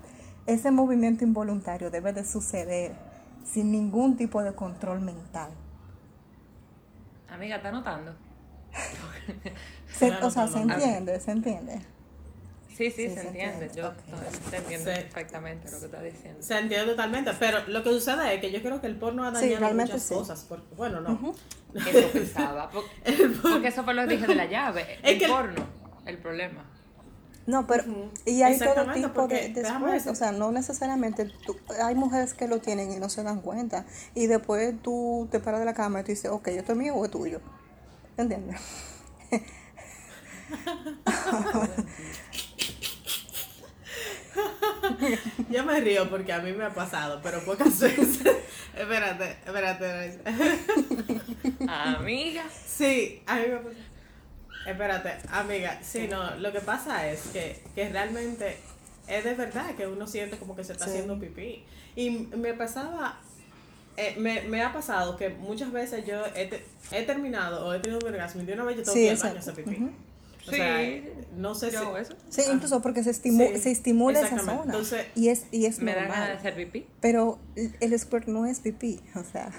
ese 0.46 0.70
movimiento 0.70 1.22
involuntario 1.22 1.90
debe 1.90 2.14
de 2.14 2.24
suceder 2.24 2.92
sin 3.44 3.70
ningún 3.70 4.16
tipo 4.16 4.42
de 4.42 4.54
control 4.54 5.02
mental. 5.02 5.50
Amiga, 7.28 7.56
¿está 7.56 7.70
notando? 7.70 8.14
Se- 9.92 10.10
o 10.12 10.30
sea, 10.30 10.46
no, 10.46 10.52
se 10.52 10.64
no. 10.64 10.72
entiende, 10.72 11.20
se 11.20 11.30
entiende. 11.30 11.78
Sí, 12.68 12.90
sí, 12.90 12.90
Sí, 12.90 13.08
se 13.10 13.14
se 13.20 13.26
entiende. 13.28 13.66
entiende. 13.66 13.76
Yo 13.76 13.88
Ok. 13.88 14.50
te 14.50 14.56
entiendo 14.56 14.90
Sí. 14.90 14.96
perfectamente 15.02 15.70
lo 15.70 15.78
que 15.78 15.84
estás 15.84 16.02
diciendo. 16.04 16.42
Se 16.42 16.58
entiende 16.58 16.86
totalmente, 16.92 17.32
pero 17.38 17.58
lo 17.68 17.82
que 17.82 17.90
sucede 17.90 18.34
es 18.34 18.40
que 18.40 18.50
yo 18.50 18.62
creo 18.62 18.80
que 18.80 18.86
el 18.86 18.96
porno 18.96 19.24
ha 19.24 19.30
dañado 19.30 19.74
muchas 19.74 20.02
sí. 20.02 20.14
cosas. 20.14 20.46
Porque, 20.48 20.74
bueno, 20.74 21.02
no. 21.02 21.34
Eso 21.74 22.08
pensaba. 22.14 22.70
Porque, 22.70 22.88
porque 23.42 23.68
eso 23.68 23.84
fue 23.84 23.92
lo 23.92 24.06
que 24.08 24.14
dije 24.16 24.26
de 24.26 24.34
la 24.36 24.46
llave. 24.46 24.94
Es 25.02 25.12
El 25.12 25.18
que- 25.18 25.28
porno, 25.28 25.66
el 26.06 26.16
problema. 26.16 26.64
No, 27.48 27.66
pero 27.66 27.82
Ujú. 27.84 28.10
y 28.26 28.42
hay 28.42 28.58
todo 28.58 28.72
Exactamente, 28.72 29.08
tipo 29.08 29.26
de 29.26 29.48
después, 29.48 30.06
o 30.06 30.14
sea, 30.14 30.32
no 30.32 30.52
necesariamente 30.52 31.24
tú- 31.46 31.56
hay 31.82 31.94
mujeres 31.94 32.34
que 32.34 32.46
lo 32.46 32.60
tienen 32.60 32.92
y 32.92 32.96
no 32.96 33.08
se 33.08 33.22
dan 33.22 33.40
cuenta 33.40 33.86
y 34.14 34.26
después 34.26 34.74
tú 34.82 35.26
te 35.30 35.40
paras 35.40 35.60
de 35.60 35.64
la 35.64 35.72
cama 35.72 36.00
y 36.00 36.02
tú 36.02 36.08
dices, 36.10 36.30
ok, 36.30 36.46
¿esto 36.48 36.72
es 36.72 36.78
mío 36.78 36.94
o 36.94 37.06
es 37.06 37.10
tuyo? 37.10 37.40
¿Entiendes? 38.18 38.60
Yo 45.50 45.64
me 45.64 45.80
río 45.80 46.08
porque 46.10 46.32
a 46.32 46.40
mí 46.40 46.52
me 46.52 46.64
ha 46.64 46.74
pasado, 46.74 47.20
pero 47.22 47.40
pocas 47.44 47.78
veces. 47.80 48.20
espérate, 48.76 49.30
espérate. 49.44 50.18
Amiga. 51.68 52.44
Sí, 52.66 53.22
a 53.26 53.36
mí 53.36 53.42
me 53.48 53.56
pasa. 53.56 53.76
Espérate, 54.66 55.14
amiga. 55.30 55.78
Sí, 55.82 56.08
no, 56.10 56.34
lo 56.36 56.52
que 56.52 56.60
pasa 56.60 57.08
es 57.08 57.20
que, 57.32 57.60
que 57.74 57.88
realmente 57.88 58.56
es 59.06 59.24
de 59.24 59.34
verdad 59.34 59.74
que 59.74 59.86
uno 59.86 60.06
siente 60.06 60.36
como 60.36 60.54
que 60.54 60.64
se 60.64 60.72
está 60.72 60.84
Sí. 60.84 60.90
haciendo 60.92 61.18
pipí. 61.18 61.64
Y 61.96 62.10
me 62.10 62.52
pasaba, 62.54 63.18
eh, 63.96 64.14
me, 64.18 64.42
me 64.42 64.62
ha 64.62 64.72
pasado 64.72 65.16
que 65.16 65.30
muchas 65.30 65.72
veces 65.72 66.04
yo 66.06 66.22
he, 66.36 66.46
te- 66.46 66.64
he 66.92 67.02
terminado 67.04 67.66
o 67.66 67.72
he 67.74 67.80
tenido 67.80 67.98
un 68.06 68.12
orgasmo 68.12 68.42
y 68.42 68.44
de 68.44 68.52
una 68.52 68.64
vez 68.64 68.76
yo 68.76 68.82
tengo 68.82 68.94
Sí, 68.94 69.00
que 69.00 69.06
ir 69.06 69.10
al 69.12 69.16
baño 69.18 69.28
a 69.34 69.38
exacto. 69.38 69.52
hacer 69.60 69.64
pipí. 69.64 69.90
O 70.46 70.50
sea, 70.50 70.78
Sí, 70.78 71.04
no 71.36 71.54
sé 71.54 71.66
yo 71.70 71.80
si... 71.80 71.84
hago 71.86 71.98
eso. 71.98 72.14
Sí, 72.30 72.42
incluso 72.52 72.80
porque 72.80 73.02
se, 73.02 73.10
estimu- 73.10 73.52
Sí, 73.54 73.60
se 73.60 73.70
estimula 73.70 74.20
esa 74.20 74.38
zona 74.38 74.62
Entonces, 74.64 75.06
y 75.14 75.28
es, 75.28 75.44
y 75.50 75.66
es 75.66 75.78
Me 75.80 75.94
da 75.94 76.02
ganas 76.02 76.14
de 76.16 76.20
normal. 76.20 76.38
hacer 76.38 76.54
pipí. 76.56 76.86
Pero 77.00 77.38
el 77.56 77.98
squirt 77.98 78.26
no 78.28 78.46
es 78.46 78.60
pipí, 78.60 79.00
o 79.14 79.22
sea, 79.24 79.50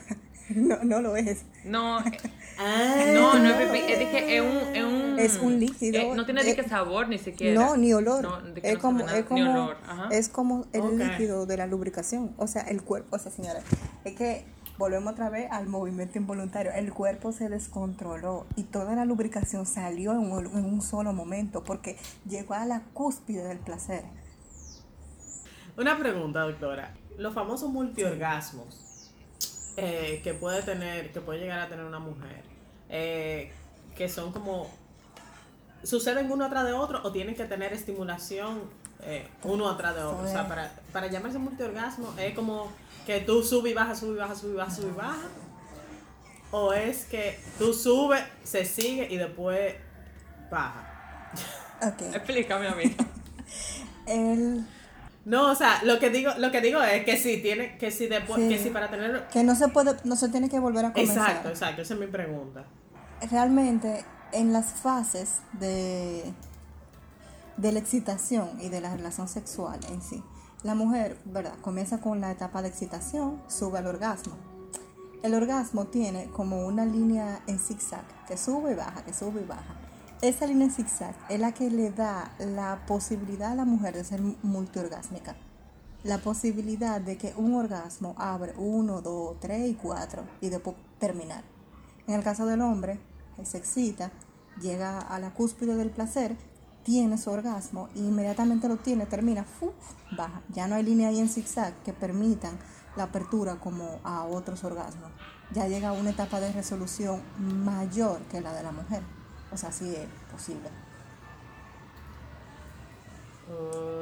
no, 0.55 0.83
no 0.83 1.01
lo 1.01 1.15
es. 1.15 1.43
No, 1.63 1.99
eh, 2.05 2.17
Ah. 2.61 3.05
no, 3.13 3.39
no 3.39 3.49
es 3.49 3.69
pipí. 3.69 3.91
Es 3.91 4.09
que 4.09 4.37
es 4.37 4.41
un. 4.41 4.75
Es 4.75 4.83
un, 4.83 5.19
Es 5.19 5.37
un 5.37 5.59
líquido, 5.59 5.97
eh, 5.97 6.11
no 6.13 6.25
tiene 6.25 6.43
de 6.43 6.51
eh, 6.51 6.55
que 6.57 6.67
sabor 6.67 7.07
ni 7.07 7.17
siquiera. 7.17 7.59
No, 7.59 7.77
ni 7.77 7.93
olor. 7.93 8.21
No, 8.21 8.41
de 8.41 8.61
que 8.61 8.67
es, 8.67 8.73
no 8.75 8.81
como, 8.81 9.07
es 9.07 9.23
como, 9.25 9.43
Ni 9.43 9.49
olor. 9.49 9.77
Ajá. 9.87 10.09
es 10.11 10.27
como 10.27 10.65
el 10.73 10.97
líquido 10.97 11.45
de 11.45 11.55
la 11.55 11.67
lubricación. 11.67 12.33
O 12.37 12.47
sea, 12.47 12.63
el 12.63 12.81
cuerpo, 12.81 13.15
o 13.15 13.19
sea, 13.19 13.31
señora, 13.31 13.61
es 14.03 14.13
que 14.13 14.45
volvemos 14.77 15.13
otra 15.13 15.29
vez 15.29 15.49
al 15.51 15.67
movimiento 15.67 16.17
involuntario. 16.17 16.73
El 16.73 16.91
cuerpo 16.93 17.31
se 17.31 17.47
descontroló 17.47 18.45
y 18.57 18.63
toda 18.63 18.93
la 18.95 19.05
lubricación 19.05 19.65
salió 19.65 20.11
en 20.11 20.29
un, 20.31 20.45
en 20.47 20.65
un 20.65 20.81
solo 20.81 21.13
momento 21.13 21.63
porque 21.63 21.97
llegó 22.27 22.55
a 22.55 22.65
la 22.65 22.81
cúspide 22.93 23.43
del 23.43 23.59
placer. 23.59 24.03
Una 25.77 25.97
pregunta, 25.97 26.41
doctora. 26.41 26.93
Los 27.17 27.33
famosos 27.33 27.69
multiorgasmos 27.69 28.88
eh, 29.81 30.21
que 30.23 30.33
puede 30.33 30.61
tener, 30.63 31.11
que 31.11 31.21
puede 31.21 31.39
llegar 31.39 31.59
a 31.59 31.69
tener 31.69 31.85
una 31.85 31.99
mujer, 31.99 32.43
eh, 32.89 33.51
que 33.95 34.09
son 34.09 34.31
como 34.31 34.69
suceden 35.83 36.29
uno 36.31 36.45
atrás 36.45 36.65
de 36.65 36.73
otro 36.73 36.99
o 37.03 37.11
tienen 37.11 37.35
que 37.35 37.45
tener 37.45 37.71
estimulación 37.71 38.61
eh, 39.01 39.27
uno 39.43 39.69
atrás 39.69 39.95
de 39.95 40.03
otro. 40.03 40.23
O 40.23 40.27
sea, 40.27 40.47
para, 40.47 40.71
para 40.91 41.07
llamarse 41.07 41.39
multiorgasmo 41.39 42.13
es 42.17 42.35
como 42.35 42.71
que 43.05 43.21
tú 43.21 43.43
subes 43.43 43.71
y 43.71 43.75
bajas, 43.75 43.99
subes 43.99 44.15
y 44.15 44.19
bajas, 44.19 44.39
subes 44.39 44.53
y 44.53 44.57
bajas, 44.57 44.75
subes 44.75 44.93
y 44.93 44.97
bajas. 44.97 45.31
O 46.51 46.73
es 46.73 47.05
que 47.05 47.39
tú 47.57 47.73
subes, 47.73 48.23
se 48.43 48.65
sigue 48.65 49.07
y 49.09 49.17
después 49.17 49.75
baja. 50.51 51.31
Explícame, 52.13 52.67
amiga. 52.67 53.05
El, 54.05 54.65
No, 55.25 55.51
o 55.51 55.55
sea, 55.55 55.83
lo 55.83 55.99
que 55.99 56.09
digo, 56.09 56.31
lo 56.37 56.49
que 56.51 56.61
digo 56.61 56.81
es 56.81 57.03
que 57.05 57.17
si 57.17 57.37
tiene, 57.41 57.77
que 57.77 57.91
si 57.91 58.07
después, 58.07 58.41
Sí. 58.41 58.49
que 58.49 58.57
si 58.57 58.69
para 58.69 58.89
tener 58.89 59.27
que 59.27 59.43
no 59.43 59.55
se 59.55 59.67
puede, 59.67 59.95
no 60.03 60.15
se 60.15 60.29
tiene 60.29 60.49
que 60.49 60.59
volver 60.59 60.85
a 60.85 60.93
comenzar. 60.93 61.17
Exacto, 61.29 61.49
exacto, 61.49 61.81
esa 61.81 61.93
es 61.93 61.99
mi 61.99 62.07
pregunta. 62.07 62.65
realmente 63.29 64.05
en 64.31 64.53
las 64.53 64.67
fases 64.67 65.39
de, 65.59 66.23
de 67.57 67.71
la 67.71 67.79
excitación 67.79 68.49
y 68.61 68.69
de 68.69 68.79
la 68.81 68.95
relación 68.95 69.27
sexual 69.27 69.79
en 69.91 70.01
sí, 70.01 70.23
la 70.63 70.73
mujer, 70.75 71.17
¿verdad? 71.25 71.53
Comienza 71.61 71.99
con 71.99 72.21
la 72.21 72.31
etapa 72.31 72.61
de 72.61 72.69
excitación, 72.69 73.41
sube 73.47 73.77
al 73.79 73.87
orgasmo. 73.87 74.35
El 75.21 75.33
orgasmo 75.33 75.85
tiene 75.87 76.29
como 76.31 76.65
una 76.65 76.85
línea 76.85 77.41
en 77.47 77.59
zigzag, 77.59 78.05
que 78.25 78.37
sube 78.37 78.71
y 78.71 78.75
baja, 78.75 79.03
que 79.03 79.13
sube 79.13 79.41
y 79.41 79.45
baja. 79.45 79.75
Esa 80.21 80.45
línea 80.47 80.69
zigzag 80.69 81.15
es 81.29 81.39
la 81.39 81.53
que 81.53 81.69
le 81.69 81.91
da 81.91 82.33
la 82.39 82.85
posibilidad 82.85 83.53
a 83.53 83.55
la 83.55 83.63
mujer 83.63 83.93
de 83.93 84.03
ser 84.03 84.19
multiorgásmica. 84.43 85.37
La 86.03 86.17
posibilidad 86.17 86.99
de 86.99 87.17
que 87.17 87.33
un 87.37 87.55
orgasmo 87.55 88.15
abre 88.17 88.53
uno, 88.57 89.01
dos, 89.01 89.39
tres 89.39 89.69
y 89.69 89.75
cuatro 89.75 90.25
y 90.41 90.49
después 90.49 90.75
terminar. 90.99 91.45
En 92.05 92.15
el 92.15 92.23
caso 92.23 92.45
del 92.45 92.59
hombre, 92.61 92.99
se 93.43 93.59
excita, 93.59 94.11
llega 94.61 94.99
a 94.99 95.19
la 95.19 95.33
cúspide 95.33 95.75
del 95.75 95.89
placer, 95.89 96.35
tiene 96.83 97.17
su 97.17 97.31
orgasmo 97.31 97.87
y 97.95 97.99
inmediatamente 97.99 98.67
lo 98.67 98.75
tiene, 98.75 99.05
termina, 99.05 99.45
baja. 100.17 100.41
Ya 100.49 100.67
no 100.67 100.75
hay 100.75 100.83
línea 100.83 101.07
ahí 101.07 101.19
en 101.21 101.29
zigzag 101.29 101.81
que 101.83 101.93
permitan 101.93 102.59
la 102.97 103.03
apertura 103.03 103.55
como 103.61 104.01
a 104.03 104.25
otros 104.25 104.65
orgasmos. 104.65 105.11
Ya 105.53 105.69
llega 105.69 105.89
a 105.89 105.93
una 105.93 106.09
etapa 106.09 106.41
de 106.41 106.51
resolución 106.51 107.21
mayor 107.37 108.19
que 108.23 108.41
la 108.41 108.51
de 108.53 108.63
la 108.63 108.73
mujer. 108.73 109.18
O 109.51 109.57
sea, 109.57 109.71
sí 109.71 109.95
es 109.95 110.07
posible. 110.31 110.69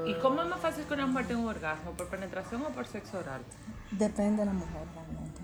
¿Y 0.06 0.14
cómo 0.16 0.42
es 0.42 0.50
más 0.50 0.60
fácil 0.60 0.84
que 0.86 0.94
una 0.94 1.08
mujer 1.08 1.28
tenga 1.28 1.40
un 1.42 1.48
orgasmo? 1.48 1.92
¿Por 1.92 2.08
penetración 2.08 2.62
o 2.64 2.70
por 2.70 2.86
sexo 2.86 3.20
oral? 3.20 3.42
Depende 3.92 4.40
de 4.42 4.46
la 4.46 4.54
mujer 4.54 4.82
realmente. 4.94 5.42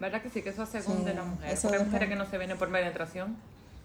¿Verdad 0.00 0.22
que 0.22 0.30
sí? 0.30 0.42
Que 0.42 0.48
eso 0.50 0.64
según 0.64 0.98
Sí, 0.98 1.04
de 1.04 1.14
la 1.14 1.22
mujer. 1.24 1.50
eso 1.52 1.70
hay 1.70 1.84
mujeres 1.84 2.08
que 2.08 2.16
no 2.16 2.26
se 2.26 2.38
vienen 2.38 2.56
por 2.56 2.70
penetración. 2.70 3.36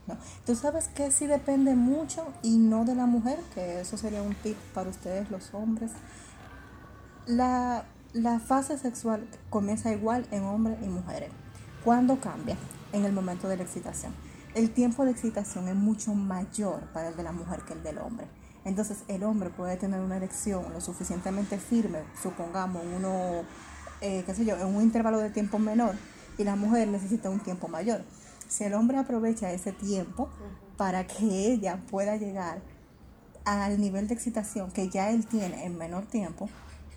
No. 0.08 0.16
Tú 0.46 0.56
sabes 0.56 0.88
que 0.88 1.12
sí 1.12 1.28
depende 1.28 1.76
mucho 1.76 2.26
y 2.42 2.58
no 2.58 2.86
de 2.86 2.96
la 2.96 3.06
mujer, 3.06 3.38
que 3.54 3.82
eso 3.82 3.98
sería 3.98 4.22
un 4.22 4.34
tip 4.36 4.58
para 4.74 4.90
ustedes 4.90 5.30
los 5.30 5.54
hombres. 5.54 5.92
La, 7.28 7.84
la 8.14 8.40
fase 8.40 8.78
sexual 8.78 9.28
comienza 9.50 9.92
igual 9.92 10.26
en 10.32 10.46
hombres 10.46 10.78
y 10.82 10.88
mujeres. 10.88 11.30
¿Cuándo 11.84 12.20
cambia? 12.20 12.56
En 12.94 13.06
el 13.06 13.12
momento 13.12 13.48
de 13.50 13.58
la 13.58 13.64
excitación. 13.64 14.14
El 14.60 14.72
tiempo 14.72 15.06
de 15.06 15.12
excitación 15.12 15.70
es 15.70 15.76
mucho 15.76 16.14
mayor 16.14 16.82
para 16.92 17.08
el 17.08 17.16
de 17.16 17.24
la 17.24 17.32
mujer 17.32 17.62
que 17.62 17.72
el 17.72 17.82
del 17.82 17.98
hombre. 17.98 18.28
Entonces 18.66 19.06
el 19.08 19.24
hombre 19.24 19.52
puede 19.52 19.78
tener 19.78 20.02
una 20.02 20.18
erección 20.18 20.74
lo 20.74 20.82
suficientemente 20.82 21.58
firme, 21.58 22.00
supongamos, 22.22 22.84
en 22.84 22.96
uno, 22.96 23.44
eh, 24.02 24.22
qué 24.26 24.36
sé 24.36 24.44
yo, 24.44 24.58
en 24.58 24.76
un 24.76 24.84
intervalo 24.84 25.20
de 25.20 25.30
tiempo 25.30 25.60
menor, 25.60 25.96
y 26.38 26.44
la 26.44 26.58
mujer 26.58 26.90
necesita 26.90 27.30
un 27.30 27.40
tiempo 27.40 27.70
mayor. 27.70 28.02
Si 28.50 28.66
el 28.66 28.74
hombre 28.74 28.98
aprovecha 28.98 29.50
ese 29.54 29.72
tiempo 29.72 30.28
para 30.76 31.08
que 31.08 31.54
ella 31.54 31.80
pueda 31.90 32.18
llegar 32.18 32.62
al 33.46 33.80
nivel 33.80 34.10
de 34.10 34.14
excitación 34.14 34.72
que 34.72 34.90
ya 34.90 35.10
él 35.10 35.26
tiene 35.26 35.64
en 35.64 35.78
menor 35.78 36.06
tiempo, 36.06 36.50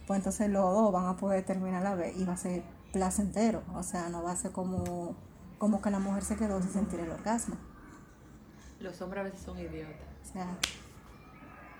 pues 0.08 0.18
entonces 0.18 0.50
los 0.50 0.64
dos 0.64 0.92
van 0.92 1.06
a 1.06 1.16
poder 1.16 1.44
terminar 1.44 1.84
la 1.84 1.94
vez 1.94 2.16
y 2.16 2.24
va 2.24 2.32
a 2.32 2.38
ser 2.38 2.64
placentero. 2.92 3.62
O 3.76 3.84
sea, 3.84 4.08
no 4.08 4.20
va 4.24 4.32
a 4.32 4.36
ser 4.36 4.50
como, 4.50 5.14
como 5.62 5.80
que 5.80 5.92
la 5.92 6.00
mujer 6.00 6.24
se 6.24 6.34
quedó 6.34 6.60
sin 6.60 6.72
sentir 6.72 6.98
el 6.98 7.10
orgasmo. 7.12 7.54
Los 8.80 9.00
hombres 9.00 9.20
a 9.20 9.22
veces 9.22 9.42
son 9.42 9.56
idiotas. 9.60 10.08
O 10.28 10.32
sea, 10.32 10.58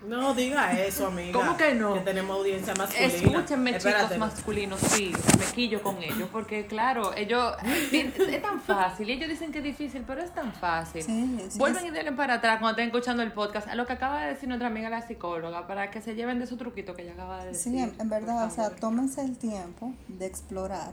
No 0.07 0.35
diga 0.35 0.81
eso, 0.81 1.09
amiga. 1.09 1.33
¿Cómo 1.33 1.57
que 1.57 1.75
no? 1.75 1.95
Que 1.95 2.01
tenemos 2.03 2.37
audiencia 2.37 2.75
masculina. 2.77 3.13
Escúchenme, 3.13 3.77
Espérate. 3.77 4.05
chicos 4.05 4.19
masculinos, 4.19 4.79
sí, 4.79 5.13
me 5.37 5.45
quillo 5.47 5.83
con 5.83 6.01
ellos, 6.01 6.29
porque 6.31 6.69
claro, 6.69 7.13
ellos, 7.17 7.57
es 7.93 8.41
tan 8.41 8.61
fácil, 8.61 9.11
y 9.11 9.15
ellos 9.15 9.29
dicen 9.29 9.51
que 9.51 9.59
es 9.59 9.65
difícil, 9.65 10.05
pero 10.07 10.23
es 10.23 10.33
tan 10.33 10.53
fácil. 10.53 11.03
Sí, 11.03 11.49
sí, 11.49 11.59
Vuelven 11.59 11.87
y 11.87 11.91
denle 11.91 12.13
para 12.13 12.35
atrás 12.35 12.61
cuando 12.61 12.81
estén 12.81 12.87
escuchando 12.87 13.25
el 13.25 13.33
podcast, 13.33 13.67
a 13.67 13.75
lo 13.75 13.85
que 13.85 13.95
acaba 13.95 14.21
de 14.21 14.29
decir 14.35 14.49
nuestra 14.49 14.69
amiga 14.69 14.91
la 14.91 15.05
psicóloga, 15.05 15.67
para 15.67 15.91
que 15.91 16.01
se 16.01 16.15
lleven 16.15 16.39
de 16.39 16.47
su 16.47 16.57
truquito 16.57 16.95
que 16.95 17.03
ella 17.03 17.15
acaba 17.15 17.41
de 17.41 17.49
decir. 17.49 17.73
Sí, 17.73 17.97
en, 17.99 18.09
verdad, 18.09 18.47
o 18.47 18.51
sea, 18.51 18.71
tómense 18.77 19.23
el 19.23 19.37
tiempo 19.39 19.93
de 20.07 20.27
explorar 20.27 20.93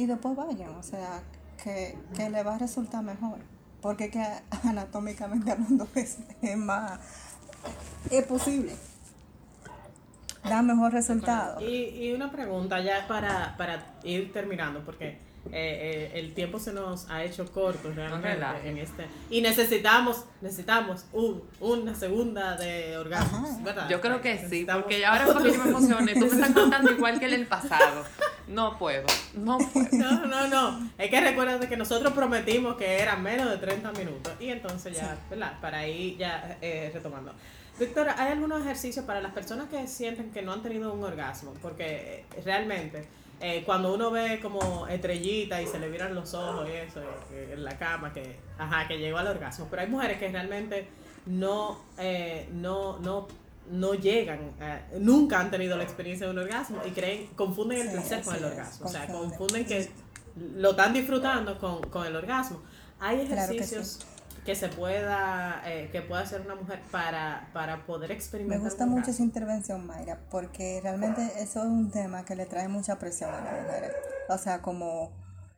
y 0.00 0.06
después 0.06 0.34
vayan, 0.34 0.70
o 0.70 0.82
sea, 0.82 1.22
que, 1.62 1.94
que 2.16 2.30
le 2.30 2.42
va 2.42 2.54
a 2.54 2.58
resultar 2.58 3.02
mejor. 3.02 3.38
Porque 3.82 4.10
que 4.10 4.24
anatómicamente 4.64 5.50
hablando 5.50 5.86
es, 5.94 6.18
es 6.40 6.56
más, 6.56 6.98
es 8.10 8.24
posible. 8.24 8.72
Da 10.42 10.62
mejor 10.62 10.94
resultado. 10.94 11.60
Y, 11.60 12.06
y 12.06 12.12
una 12.14 12.32
pregunta 12.32 12.80
ya 12.80 13.06
para, 13.06 13.54
para 13.58 13.94
ir 14.02 14.32
terminando, 14.32 14.82
porque 14.86 15.18
eh, 15.46 15.50
eh, 15.52 16.10
el 16.14 16.32
tiempo 16.32 16.58
se 16.58 16.72
nos 16.72 17.10
ha 17.10 17.22
hecho 17.22 17.50
corto 17.52 17.92
realmente 17.92 18.38
en 18.64 18.78
este. 18.78 19.06
Y 19.28 19.42
necesitamos, 19.42 20.24
necesitamos 20.40 21.04
un, 21.12 21.42
una 21.60 21.94
segunda 21.94 22.56
de 22.56 22.96
orgasmos. 22.96 23.62
¿verdad? 23.62 23.86
Yo 23.90 24.00
creo 24.00 24.22
que 24.22 24.48
sí, 24.48 24.66
porque 24.70 25.04
ahora 25.04 25.26
porque 25.26 25.52
yo 25.52 25.62
me 25.62 25.68
emocioné, 25.70 26.14
tú 26.14 26.20
me 26.20 26.26
estás 26.26 26.52
contando 26.52 26.90
igual 26.90 27.20
que 27.20 27.26
el 27.26 27.32
del 27.32 27.46
pasado. 27.46 28.04
No 28.50 28.76
puedo, 28.78 29.06
no 29.34 29.58
puedo. 29.58 29.88
No, 29.92 30.26
no, 30.26 30.48
no. 30.48 30.90
Es 30.98 31.08
que 31.08 31.20
recuerda 31.20 31.68
que 31.68 31.76
nosotros 31.76 32.12
prometimos 32.12 32.76
que 32.76 32.98
eran 32.98 33.22
menos 33.22 33.48
de 33.48 33.58
30 33.58 33.92
minutos. 33.92 34.32
Y 34.40 34.48
entonces 34.48 34.96
ya, 34.96 35.16
¿verdad? 35.30 35.58
Para 35.60 35.86
ir 35.86 36.16
ya 36.16 36.58
eh, 36.60 36.90
retomando. 36.92 37.32
Victoria, 37.78 38.14
¿hay 38.18 38.32
algunos 38.32 38.60
ejercicios 38.60 39.04
para 39.04 39.20
las 39.20 39.32
personas 39.32 39.68
que 39.68 39.86
sienten 39.86 40.32
que 40.32 40.42
no 40.42 40.52
han 40.52 40.62
tenido 40.62 40.92
un 40.92 41.02
orgasmo? 41.04 41.54
Porque 41.62 42.26
eh, 42.36 42.42
realmente, 42.44 43.06
eh, 43.40 43.62
cuando 43.64 43.94
uno 43.94 44.10
ve 44.10 44.40
como 44.42 44.86
estrellita 44.88 45.62
y 45.62 45.66
se 45.66 45.78
le 45.78 45.88
viran 45.88 46.14
los 46.14 46.34
ojos 46.34 46.68
y 46.68 46.72
eso 46.72 47.00
eh, 47.32 47.52
en 47.54 47.64
la 47.64 47.78
cama, 47.78 48.12
que, 48.12 48.36
ajá, 48.58 48.86
que 48.88 48.98
llegó 48.98 49.18
al 49.18 49.28
orgasmo. 49.28 49.68
Pero 49.70 49.82
hay 49.82 49.88
mujeres 49.88 50.18
que 50.18 50.28
realmente 50.28 50.88
no, 51.26 51.78
eh, 51.98 52.48
no, 52.52 52.98
no, 52.98 53.28
no 53.70 53.94
llegan, 53.94 54.52
nunca 54.98 55.40
han 55.40 55.50
tenido 55.50 55.76
la 55.76 55.84
experiencia 55.84 56.26
de 56.26 56.32
un 56.32 56.38
orgasmo 56.38 56.78
y 56.86 56.90
creen, 56.90 57.26
confunden 57.36 57.78
el 57.80 57.88
Sí, 57.88 57.92
placer 57.92 58.22
con 58.22 58.34
el 58.34 58.44
es, 58.44 58.50
orgasmo. 58.50 58.86
O 58.86 58.88
sea, 58.88 59.06
confunden. 59.06 59.64
que 59.66 59.90
lo 60.36 60.70
están 60.70 60.92
disfrutando 60.92 61.58
con, 61.58 61.82
con 61.90 62.06
el 62.06 62.16
orgasmo. 62.16 62.62
Hay 62.98 63.26
Claro 63.26 63.52
que 63.56 63.64
ejercicios 63.64 64.06
que, 64.44 64.54
se 64.54 64.68
pueda, 64.68 65.62
eh, 65.66 65.88
que 65.92 66.02
pueda 66.02 66.22
hacer 66.22 66.40
una 66.42 66.54
mujer 66.54 66.80
para, 66.90 67.48
para 67.52 67.86
poder 67.86 68.10
Me 68.10 68.14
experimentar. 68.16 68.60
gusta 68.60 68.84
un 68.84 68.90
mucho 68.90 69.10
orgasmo. 69.10 69.12
esa 69.12 69.22
intervención, 69.22 69.86
Mayra, 69.86 70.20
porque 70.30 70.80
realmente 70.82 71.22
eso 71.42 71.60
es 71.60 71.66
un 71.66 71.90
tema 71.90 72.24
que 72.24 72.34
le 72.36 72.46
trae 72.46 72.68
mucha 72.68 72.98
presión 72.98 73.30
a 73.34 73.40
las 73.40 73.62
mujeres. 73.62 73.92
O 74.28 74.38
sea, 74.38 74.62
como... 74.62 75.12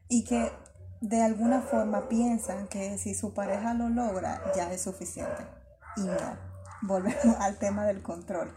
Y 0.09 0.25
que 0.25 0.53
de 1.01 1.23
alguna 1.23 1.63
forma 1.63 2.09
piensan 2.09 2.69
que 2.69 2.99
si 2.99 3.15
su 3.15 3.35
pareja 3.35 3.75
lo 3.75 3.89
logra, 3.89 4.43
ya 4.55 4.73
es 4.73 4.83
suficiente. 4.83 5.45
Y 5.97 6.03
no. 6.03 6.52
Volvemos 6.83 7.37
al 7.41 7.59
tema 7.59 7.85
del 7.87 8.03
control. 8.03 8.53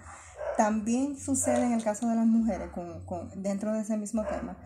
También 0.58 1.18
sucede 1.18 1.64
en 1.64 1.74
el 1.74 1.84
caso 1.84 2.08
de 2.08 2.16
las 2.16 2.26
mujeres, 2.26 2.70
con, 2.72 3.06
con, 3.06 3.42
dentro 3.42 3.74
de 3.74 3.82
ese 3.82 3.98
mismo 3.98 4.24
tema, 4.26 4.58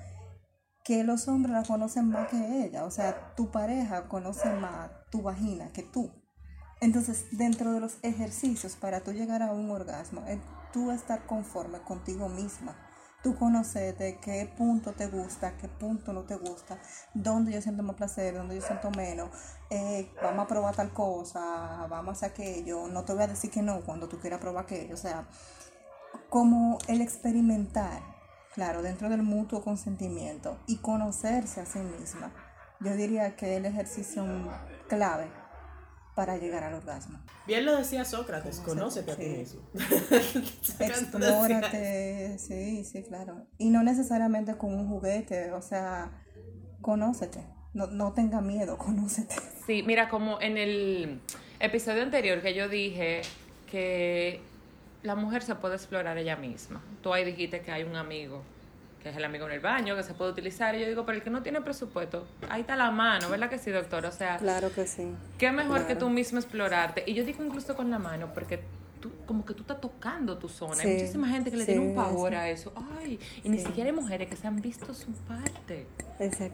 que 0.84 1.04
los 1.04 1.28
hombres 1.28 1.54
la 1.54 1.63
conocen 1.63 2.10
más 2.10 2.28
que 2.30 2.63
ella. 2.65 2.86
O 2.86 2.91
sea, 2.91 3.36
tu 3.36 3.52
pareja 3.52 4.08
conoce 4.08 4.50
más 4.52 4.91
tu 5.12 5.22
vagina 5.22 5.72
que 5.72 5.84
tú. 5.84 6.12
Entonces, 6.82 7.26
dentro 7.32 7.74
de 7.74 7.82
los 7.82 7.98
ejercicios 8.04 8.76
para 8.76 9.02
tú 9.02 9.12
llegar 9.12 9.41
a 9.41 9.52
un 9.52 9.69
orgasmo, 9.69 10.24
es 10.28 10.39
tú 10.72 10.91
estar 10.91 11.26
conforme 11.26 11.80
contigo 11.80 12.30
misma. 12.30 12.88
Tú 13.21 13.36
conocer 13.36 13.97
de 13.97 14.17
qué 14.19 14.49
punto 14.58 14.93
te 14.93 15.08
gusta, 15.08 15.58
qué 15.58 15.67
punto 15.67 16.13
no 16.13 16.23
te 16.23 16.38
gusta, 16.38 16.79
dónde 17.13 17.51
yo 17.51 17.62
siento 17.62 17.84
más 17.84 17.97
placer, 17.97 18.34
dónde 18.34 18.55
yo 18.55 18.62
siento 18.62 18.91
menos. 18.91 19.29
eh, 19.69 20.10
vamos 20.21 20.45
a 20.45 20.47
probar 20.47 20.75
tal 20.75 20.93
cosa, 20.93 21.86
vamos 21.89 22.10
a 22.10 22.12
hacer 22.12 22.32
aquello. 22.32 22.88
No 22.88 23.03
te 23.03 23.13
voy 23.13 23.23
a 23.23 23.27
decir 23.27 23.51
que 23.51 23.62
no 23.62 23.82
cuando 23.82 24.08
tú 24.08 24.19
quieras 24.19 24.39
probar 24.39 24.63
aquello. 24.63 24.93
O 24.93 24.97
sea, 24.97 25.27
como 26.29 26.77
el 26.88 27.01
experimentar, 27.01 28.01
claro, 28.53 28.82
dentro 28.82 29.10
del 29.10 29.23
mutuo 29.23 29.62
consentimiento 29.63 30.58
y 30.67 30.77
conocerse 30.77 31.62
a 31.62 31.65
sí 31.65 31.79
misma, 31.79 32.32
yo 32.79 32.95
diría 32.95 33.36
que 33.36 33.53
es 33.53 33.58
el 33.58 33.65
ejercicio 33.65 34.23
clave 34.88 35.38
para 36.19 36.36
llegar 36.36 36.65
al 36.65 36.73
orgasmo. 36.73 37.17
Bien 37.47 37.63
lo 37.63 37.77
decía 37.77 38.03
Sócrates, 38.03 38.60
conócete 38.60 39.12
a 39.13 39.15
ti 39.15 39.23
sí. 39.23 39.29
mismo. 39.29 39.62
Explórate, 40.82 42.38
sí, 42.38 42.84
sí, 42.84 43.03
claro. 43.03 43.47
Y 43.58 43.69
no 43.69 43.84
necesariamente 43.84 44.58
con 44.58 44.73
un 44.73 44.89
juguete, 44.89 45.53
o 45.53 45.62
sea, 45.62 46.12
conócete. 46.82 47.45
No, 47.73 47.88
no 47.88 48.12
tenga 48.12 48.41
miedo, 48.41 48.77
conócete. 48.77 49.34
Sí, 49.65 49.82
mira, 49.84 50.10
como 50.10 50.41
en 50.41 50.58
el 50.58 51.21
episodio 51.62 52.03
anterior 52.03 52.41
que 52.41 52.53
yo 52.53 52.67
dije 52.67 53.21
que 53.71 54.41
la 55.01 55.15
mujer 55.15 55.41
se 55.41 55.55
puede 55.55 55.75
explorar 55.75 56.17
ella 56.17 56.36
misma. 56.36 56.84
Tú 57.01 57.13
ahí 57.13 57.23
dijiste 57.23 57.62
que 57.62 57.71
hay 57.71 57.84
un 57.84 57.95
amigo, 57.95 58.43
que 59.01 59.09
es 59.09 59.15
el 59.17 59.23
amigo 59.23 59.45
en 59.45 59.53
el 59.53 59.59
baño, 59.59 59.95
que 59.95 60.03
se 60.03 60.13
puede 60.13 60.31
utilizar. 60.31 60.75
Y 60.75 60.81
yo 60.81 60.88
digo, 60.88 61.05
pero 61.05 61.17
el 61.17 61.23
que 61.23 61.29
no 61.29 61.41
tiene 61.41 61.62
presupuesto, 61.62 62.27
ahí 62.49 62.62
está 62.62 62.75
la 62.75 62.91
mano, 62.91 63.29
¿verdad 63.29 63.49
que 63.49 63.57
sí, 63.57 63.71
doctor? 63.71 64.05
O 64.05 64.12
sea, 64.12 64.38
Claro 64.38 64.71
que 64.73 64.85
sí. 64.85 65.07
qué 65.38 65.51
mejor 65.51 65.88
que 65.88 65.95
tú 65.95 66.09
mismo 66.09 66.39
explorarte. 66.39 67.03
Y 67.07 67.13
yo 67.13 67.23
digo 67.23 67.43
incluso 67.43 67.75
con 67.75 67.89
la 67.89 67.99
mano, 67.99 68.33
porque 68.33 68.59
tú, 68.99 69.12
como 69.25 69.45
que 69.45 69.53
tú 69.53 69.62
estás 69.62 69.79
tocando 69.79 70.38
tu 70.38 70.49
zona. 70.49 70.81
Hay 70.81 70.93
muchísima 70.95 71.27
gente 71.29 71.49
que 71.51 71.57
le 71.57 71.65
sí, 71.65 71.71
tiene 71.71 71.88
un 71.88 71.95
pavor 71.95 72.31
sí. 72.31 72.35
a 72.35 72.49
eso. 72.49 72.73
Ay, 72.99 73.19
y 73.43 73.49
ni 73.49 73.59
siquiera 73.59 73.89
hay 73.89 73.95
mujeres 73.95 74.27
que 74.27 74.35
se 74.35 74.47
han 74.47 74.62
visto 74.62 74.93
su 74.93 75.12
parte. 75.13 75.88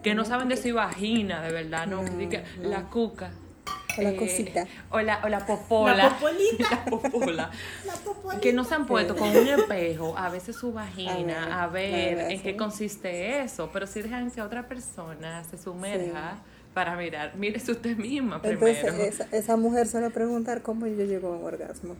Que 0.02 0.14
no 0.14 0.24
saben 0.24 0.48
de 0.48 0.56
su 0.56 0.72
vagina, 0.72 1.42
de 1.42 1.52
verdad, 1.52 1.86
¿no? 1.88 2.02
No, 2.04 2.28
Que 2.28 2.44
no. 2.62 2.68
La 2.68 2.82
cuca. 2.84 3.30
O 3.98 4.02
la 4.02 4.10
eh, 4.10 4.16
cosita. 4.16 4.66
O 4.90 5.00
la, 5.00 5.20
o 5.24 5.28
la 5.28 5.46
popola. 5.46 5.96
La 5.96 6.10
popolita. 6.18 6.84
La 7.84 7.94
popola. 7.94 8.40
Que 8.40 8.52
no 8.52 8.64
se 8.64 8.74
han 8.74 8.86
puesto 8.86 9.16
con 9.16 9.28
un 9.28 9.48
espejo, 9.48 10.16
a 10.16 10.28
veces 10.28 10.56
su 10.56 10.72
vagina, 10.72 11.62
a 11.62 11.68
ver, 11.68 12.18
a 12.18 12.22
ver, 12.22 12.32
en 12.32 12.42
qué 12.42 12.50
sí. 12.52 12.56
consiste 12.56 13.40
eso. 13.40 13.70
Pero 13.72 13.86
si 13.86 14.02
dejan 14.02 14.30
que 14.30 14.42
otra 14.42 14.66
persona 14.66 15.44
se 15.44 15.56
sumerja 15.56 16.38
para 16.74 16.96
mirar, 16.96 17.36
mírese 17.36 17.72
usted 17.72 17.96
misma 17.96 18.42
primero. 18.42 18.66
Entonces, 18.66 19.20
esa, 19.20 19.36
esa 19.36 19.56
mujer 19.56 19.86
suele 19.86 20.10
preguntar 20.10 20.62
cómo 20.62 20.86
yo 20.86 21.04
llego 21.04 21.28
a 21.28 21.36
un 21.36 21.44
orgasmo. 21.44 21.94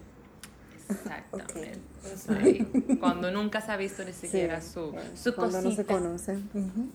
Exactamente. 0.89 1.81
Cuando 3.01 3.31
nunca 3.31 3.61
se 3.61 3.73
ha 3.73 3.77
visto 3.77 4.05
ni 4.05 4.13
siquiera 4.13 4.61
su, 4.61 4.95
su 5.15 5.35
Cuando 5.35 5.61
no 5.63 5.71
se 5.73 5.85
conocen. 5.85 6.49
Ujú. 6.55 6.89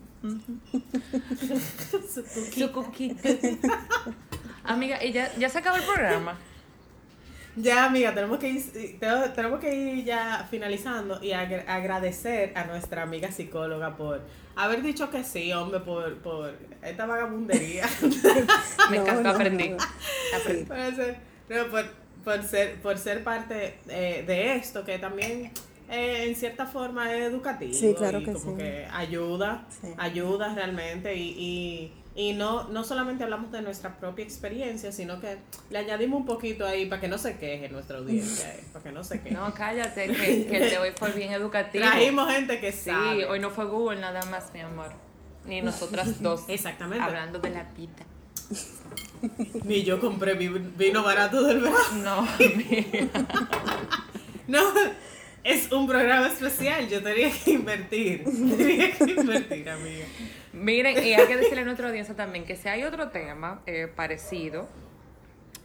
Su 2.53 2.71
coquita. 2.71 3.29
Amiga, 4.73 5.03
¿y 5.03 5.11
ya, 5.11 5.31
ya 5.37 5.49
se 5.49 5.59
acabó 5.59 5.77
el 5.77 5.83
programa? 5.83 6.37
Ya, 7.57 7.83
amiga, 7.83 8.13
tenemos 8.13 8.39
que 8.39 8.47
ir, 8.47 8.97
te- 8.97 9.29
tenemos 9.35 9.59
que 9.59 9.75
ir 9.75 10.05
ya 10.05 10.47
finalizando 10.49 11.21
y 11.21 11.33
agra- 11.33 11.65
agradecer 11.67 12.53
a 12.57 12.63
nuestra 12.63 13.01
amiga 13.03 13.29
psicóloga 13.29 13.97
por 13.97 14.21
haber 14.55 14.81
dicho 14.81 15.09
que 15.11 15.25
sí, 15.25 15.51
hombre, 15.51 15.81
por, 15.81 16.15
por 16.19 16.53
esta 16.81 17.05
vagabundería. 17.05 17.85
Me 18.89 18.95
No, 18.97 19.01
encantó, 19.03 19.23
no, 19.23 19.29
aprendí. 19.31 19.67
no. 19.67 19.77
Aprendí. 20.39 20.63
por, 20.63 20.95
ser, 20.95 21.17
no, 21.49 21.65
por, 21.67 21.85
por 22.23 22.43
ser, 22.43 22.75
por 22.81 22.97
ser 22.97 23.21
parte 23.25 23.79
eh, 23.89 24.23
de 24.25 24.55
esto, 24.55 24.85
que 24.85 24.97
también 24.97 25.51
eh, 25.89 26.27
en 26.29 26.35
cierta 26.37 26.65
forma 26.65 27.13
es 27.13 27.23
educativo 27.23 27.73
Sí, 27.73 27.93
claro 27.97 28.21
y 28.21 28.23
que 28.23 28.31
como 28.31 28.51
sí. 28.51 28.57
que 28.63 28.87
ayuda, 28.93 29.65
Sí. 29.81 29.89
ayuda 29.97 30.55
realmente 30.55 31.13
y, 31.15 31.29
y, 31.37 31.93
y 32.15 32.33
no, 32.33 32.67
no 32.69 32.83
solamente 32.83 33.23
hablamos 33.23 33.51
de 33.51 33.61
nuestra 33.61 33.97
propia 33.97 34.23
experiencia, 34.25 34.91
sino 34.91 35.19
que 35.21 35.37
le 35.69 35.77
añadimos 35.79 36.19
un 36.19 36.25
poquito 36.25 36.65
ahí 36.65 36.85
para 36.85 36.99
que 37.01 37.07
no 37.07 37.17
se 37.17 37.37
queje 37.37 37.69
nuestra 37.69 37.99
audiencia, 37.99 38.53
eh, 38.53 38.63
para 38.73 38.83
que 38.83 38.91
no 38.91 39.03
se 39.03 39.21
queje. 39.21 39.35
No, 39.35 39.53
cállate, 39.53 40.07
que, 40.07 40.45
que 40.49 40.57
el 40.57 40.69
de 40.71 40.77
hoy 40.77 40.89
fue 40.97 41.11
bien 41.11 41.31
educativo. 41.31 41.83
Trajimos 41.85 42.29
gente 42.31 42.59
que 42.59 42.71
Sí, 42.71 42.89
sabe. 42.89 43.25
hoy 43.25 43.39
no 43.39 43.49
fue 43.49 43.65
Google 43.65 43.99
nada 44.01 44.25
más, 44.25 44.51
mi 44.53 44.59
amor. 44.59 44.91
Ni 45.45 45.61
nosotras 45.61 46.21
dos. 46.21 46.43
Exactamente. 46.49 47.03
Hablando 47.03 47.39
de 47.39 47.49
la 47.49 47.69
pita. 47.69 48.03
Ni 49.63 49.83
yo 49.83 49.99
compré 49.99 50.33
vino 50.33 51.03
barato 51.03 51.43
del 51.43 51.61
verano. 51.61 51.81
No. 52.03 52.27
No, 54.47 54.59
es 55.43 55.71
un 55.71 55.87
programa 55.87 56.27
especial. 56.27 56.87
Yo 56.87 57.01
tenía 57.01 57.31
que 57.31 57.51
invertir. 57.51 58.23
Tenía 58.57 58.91
que 58.91 59.03
invertir, 59.03 59.69
amiga. 59.69 60.05
Miren, 60.53 61.03
y 61.03 61.13
hay 61.13 61.27
que 61.27 61.37
decirle 61.37 61.61
a 61.61 61.65
nuestra 61.65 61.87
audiencia 61.87 62.15
también 62.15 62.45
que 62.45 62.55
si 62.55 62.67
hay 62.67 62.83
otro 62.83 63.09
tema 63.09 63.61
eh, 63.65 63.87
parecido, 63.93 64.67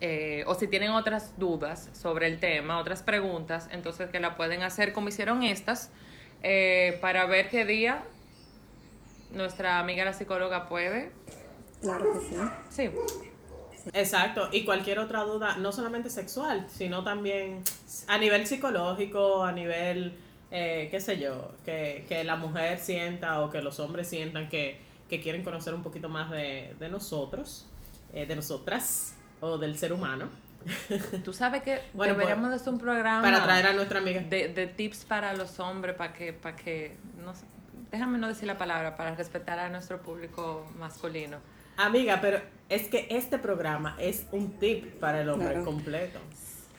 eh, 0.01 0.45
o 0.47 0.55
si 0.55 0.69
tienen 0.69 0.91
otras 0.91 1.39
dudas 1.39 1.91
sobre 1.93 2.27
el 2.27 2.39
tema, 2.39 2.79
otras 2.79 3.03
preguntas, 3.03 3.69
entonces 3.73 4.11
que 4.11 4.21
la 4.21 4.37
pueden 4.37 4.63
hacer 4.63 4.93
como 4.93 5.09
hicieron 5.09 5.43
estas, 5.43 5.91
eh, 6.43 6.99
para 7.01 7.25
ver 7.27 7.49
qué 7.49 7.65
día 7.65 8.03
nuestra 9.33 9.79
amiga 9.79 10.05
la 10.05 10.13
psicóloga 10.13 10.69
puede. 10.69 11.11
Claro 11.81 12.13
que 12.13 12.21
sí. 12.21 12.37
Sí. 12.71 12.91
Exacto, 13.93 14.49
y 14.53 14.65
cualquier 14.65 14.99
otra 14.99 15.23
duda, 15.23 15.57
no 15.59 15.73
solamente 15.73 16.11
sexual, 16.11 16.67
sino 16.69 17.05
también 17.05 17.63
a 18.09 18.19
nivel 18.19 18.47
psicológico, 18.47 19.45
a 19.45 19.53
nivel, 19.53 20.15
eh, 20.51 20.89
qué 20.91 21.01
sé 21.01 21.19
yo, 21.19 21.53
que, 21.65 22.05
que 22.09 22.25
la 22.25 22.37
mujer 22.37 22.79
sienta 22.79 23.41
o 23.41 23.51
que 23.51 23.63
los 23.63 23.79
hombres 23.81 24.09
sientan 24.09 24.49
que, 24.49 24.79
que 25.09 25.21
quieren 25.21 25.43
conocer 25.43 25.75
un 25.75 25.83
poquito 25.83 26.09
más 26.09 26.31
de, 26.31 26.75
de 26.79 26.89
nosotros, 26.89 27.67
eh, 28.13 28.27
de 28.27 28.37
nosotras 28.37 29.15
o 29.41 29.59
del 29.59 29.79
ser 29.79 29.93
humano. 29.93 30.29
Tú 31.25 31.33
sabes 31.33 31.63
que 31.63 31.81
Bueno, 31.93 32.15
deberíamos 32.15 32.49
pues, 32.49 32.51
de 32.51 32.57
hacer 32.57 32.73
un 32.73 32.81
programa 32.81 33.23
Para 33.23 33.45
traer 33.45 33.67
a 33.67 33.73
nuestra 33.73 34.01
amiga. 34.01 34.21
de, 34.21 34.49
de 34.49 34.67
tips 34.67 35.05
para 35.05 35.33
los 35.35 35.61
hombres, 35.61 35.95
para 35.95 36.13
que, 36.13 36.33
para 36.33 36.57
que, 36.57 36.97
no 37.25 37.35
sé, 37.35 37.45
déjame 37.93 38.19
no 38.19 38.27
decir 38.29 38.47
la 38.49 38.59
palabra, 38.59 38.97
para 38.97 39.15
respetar 39.15 39.59
a 39.59 39.69
nuestro 39.69 40.03
público 40.03 40.67
masculino. 40.79 41.39
Amiga, 41.77 42.21
pero 42.21 42.41
es 42.69 42.89
que 42.89 43.07
este 43.11 43.39
programa 43.39 43.97
es 44.01 44.27
un 44.33 44.53
tip 44.59 44.99
para 44.99 45.21
el 45.21 45.29
hombre 45.29 45.49
Claro. 45.51 45.65
completo. 45.65 46.19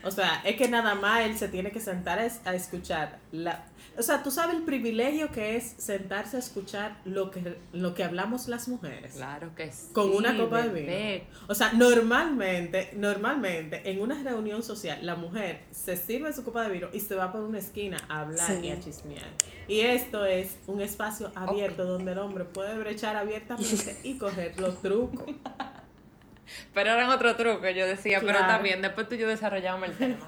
O 0.03 0.11
sea, 0.11 0.41
es 0.45 0.55
que 0.55 0.67
nada 0.69 0.95
más 0.95 1.21
él 1.25 1.37
se 1.37 1.47
tiene 1.47 1.71
que 1.71 1.79
sentar 1.79 2.19
a 2.19 2.55
escuchar 2.55 3.17
la... 3.31 3.65
O 3.97 4.03
sea, 4.03 4.21
tú 4.21 4.29
sabes 4.29 4.55
el 4.55 4.61
privilegio 4.63 5.31
que 5.31 5.55
es 5.55 5.73
sentarse 5.77 6.37
a 6.37 6.39
escuchar 6.39 6.97
lo 7.05 7.31
que, 7.31 7.57
lo 7.73 7.95
que 7.95 8.03
hablamos 8.03 8.47
las 8.47 8.67
mujeres. 8.67 9.13
Claro 9.15 9.55
que 9.55 9.71
sí. 9.71 9.87
Con 9.91 10.11
una 10.11 10.37
copa 10.37 10.61
de 10.61 10.69
vino. 10.69 11.27
O 11.47 11.55
sea, 11.55 11.73
normalmente, 11.73 12.91
normalmente, 12.95 13.81
en 13.89 14.01
una 14.01 14.21
reunión 14.21 14.61
social, 14.61 14.99
la 15.05 15.15
mujer 15.15 15.61
se 15.71 15.97
sirve 15.97 16.31
su 16.33 16.43
copa 16.43 16.63
de 16.63 16.69
vino 16.73 16.89
y 16.93 16.99
se 16.99 17.15
va 17.15 17.31
por 17.31 17.41
una 17.41 17.57
esquina 17.59 17.97
a 18.07 18.21
hablar 18.21 18.47
Sí. 18.47 18.67
y 18.67 18.71
a 18.71 18.79
chismear. 18.79 19.27
Y 19.67 19.79
esto 19.81 20.25
es 20.25 20.57
un 20.67 20.81
espacio 20.81 21.31
abierto 21.35 21.83
donde 21.85 22.11
el 22.11 22.19
hombre 22.19 22.43
puede 22.45 22.77
brechar 22.77 23.15
abiertamente 23.15 23.97
y 24.03 24.17
coger 24.17 24.59
los 24.59 24.81
trucos. 24.81 25.25
Pero 26.73 26.91
eran 26.91 27.09
otro 27.09 27.35
truco, 27.35 27.67
yo 27.69 27.85
decía, 27.85 28.21
pero 28.21 28.39
también 28.39 28.81
después 28.81 29.09
tú 29.09 29.15
y 29.15 29.17
yo 29.17 29.27
desarrollamos 29.27 29.89
el 29.89 29.97
tema. 29.97 30.27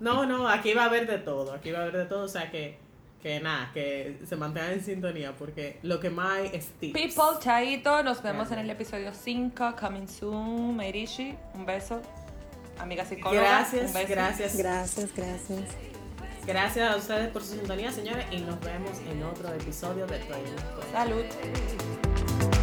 No, 0.00 0.24
no, 0.26 0.48
aquí 0.48 0.72
va 0.74 0.82
a 0.84 0.86
haber 0.86 1.06
de 1.06 1.18
todo, 1.18 1.52
aquí 1.52 1.70
va 1.70 1.80
a 1.80 1.82
haber 1.82 1.96
de 1.98 2.04
todo, 2.06 2.24
o 2.24 2.28
sea 2.28 2.50
que, 2.50 2.78
que 3.22 3.38
nada, 3.40 3.70
que 3.74 4.18
se 4.26 4.34
mantengan 4.36 4.72
en 4.72 4.82
sintonía 4.82 5.34
porque 5.36 5.78
lo 5.82 6.00
que 6.00 6.08
más 6.10 6.38
hay 6.38 6.50
es 6.54 6.68
tips. 6.80 6.94
People, 6.98 7.38
chaito, 7.40 8.02
nos 8.02 8.22
vemos 8.22 8.50
en 8.50 8.60
el 8.60 8.70
episodio 8.70 9.12
5, 9.12 9.76
coming 9.78 10.06
soon, 10.08 10.74
Meirishi, 10.76 11.34
un 11.54 11.66
beso. 11.66 12.00
Amiga 12.78 13.04
psicóloga, 13.04 13.42
Gracias, 13.42 13.88
un 13.88 13.92
beso. 13.92 14.06
gracias, 14.08 14.56
Gracias, 14.56 15.10
gracias. 15.14 15.60
gracias 16.46 16.90
a 16.90 16.96
ustedes 16.96 17.28
por 17.28 17.42
su 17.42 17.52
sintonía, 17.56 17.92
señores, 17.92 18.24
y 18.30 18.38
nos 18.38 18.58
vemos 18.60 18.98
en 19.10 19.22
otro 19.22 19.52
episodio 19.52 20.06
de 20.06 20.16
Podcast. 20.18 20.92
Salud. 20.92 22.59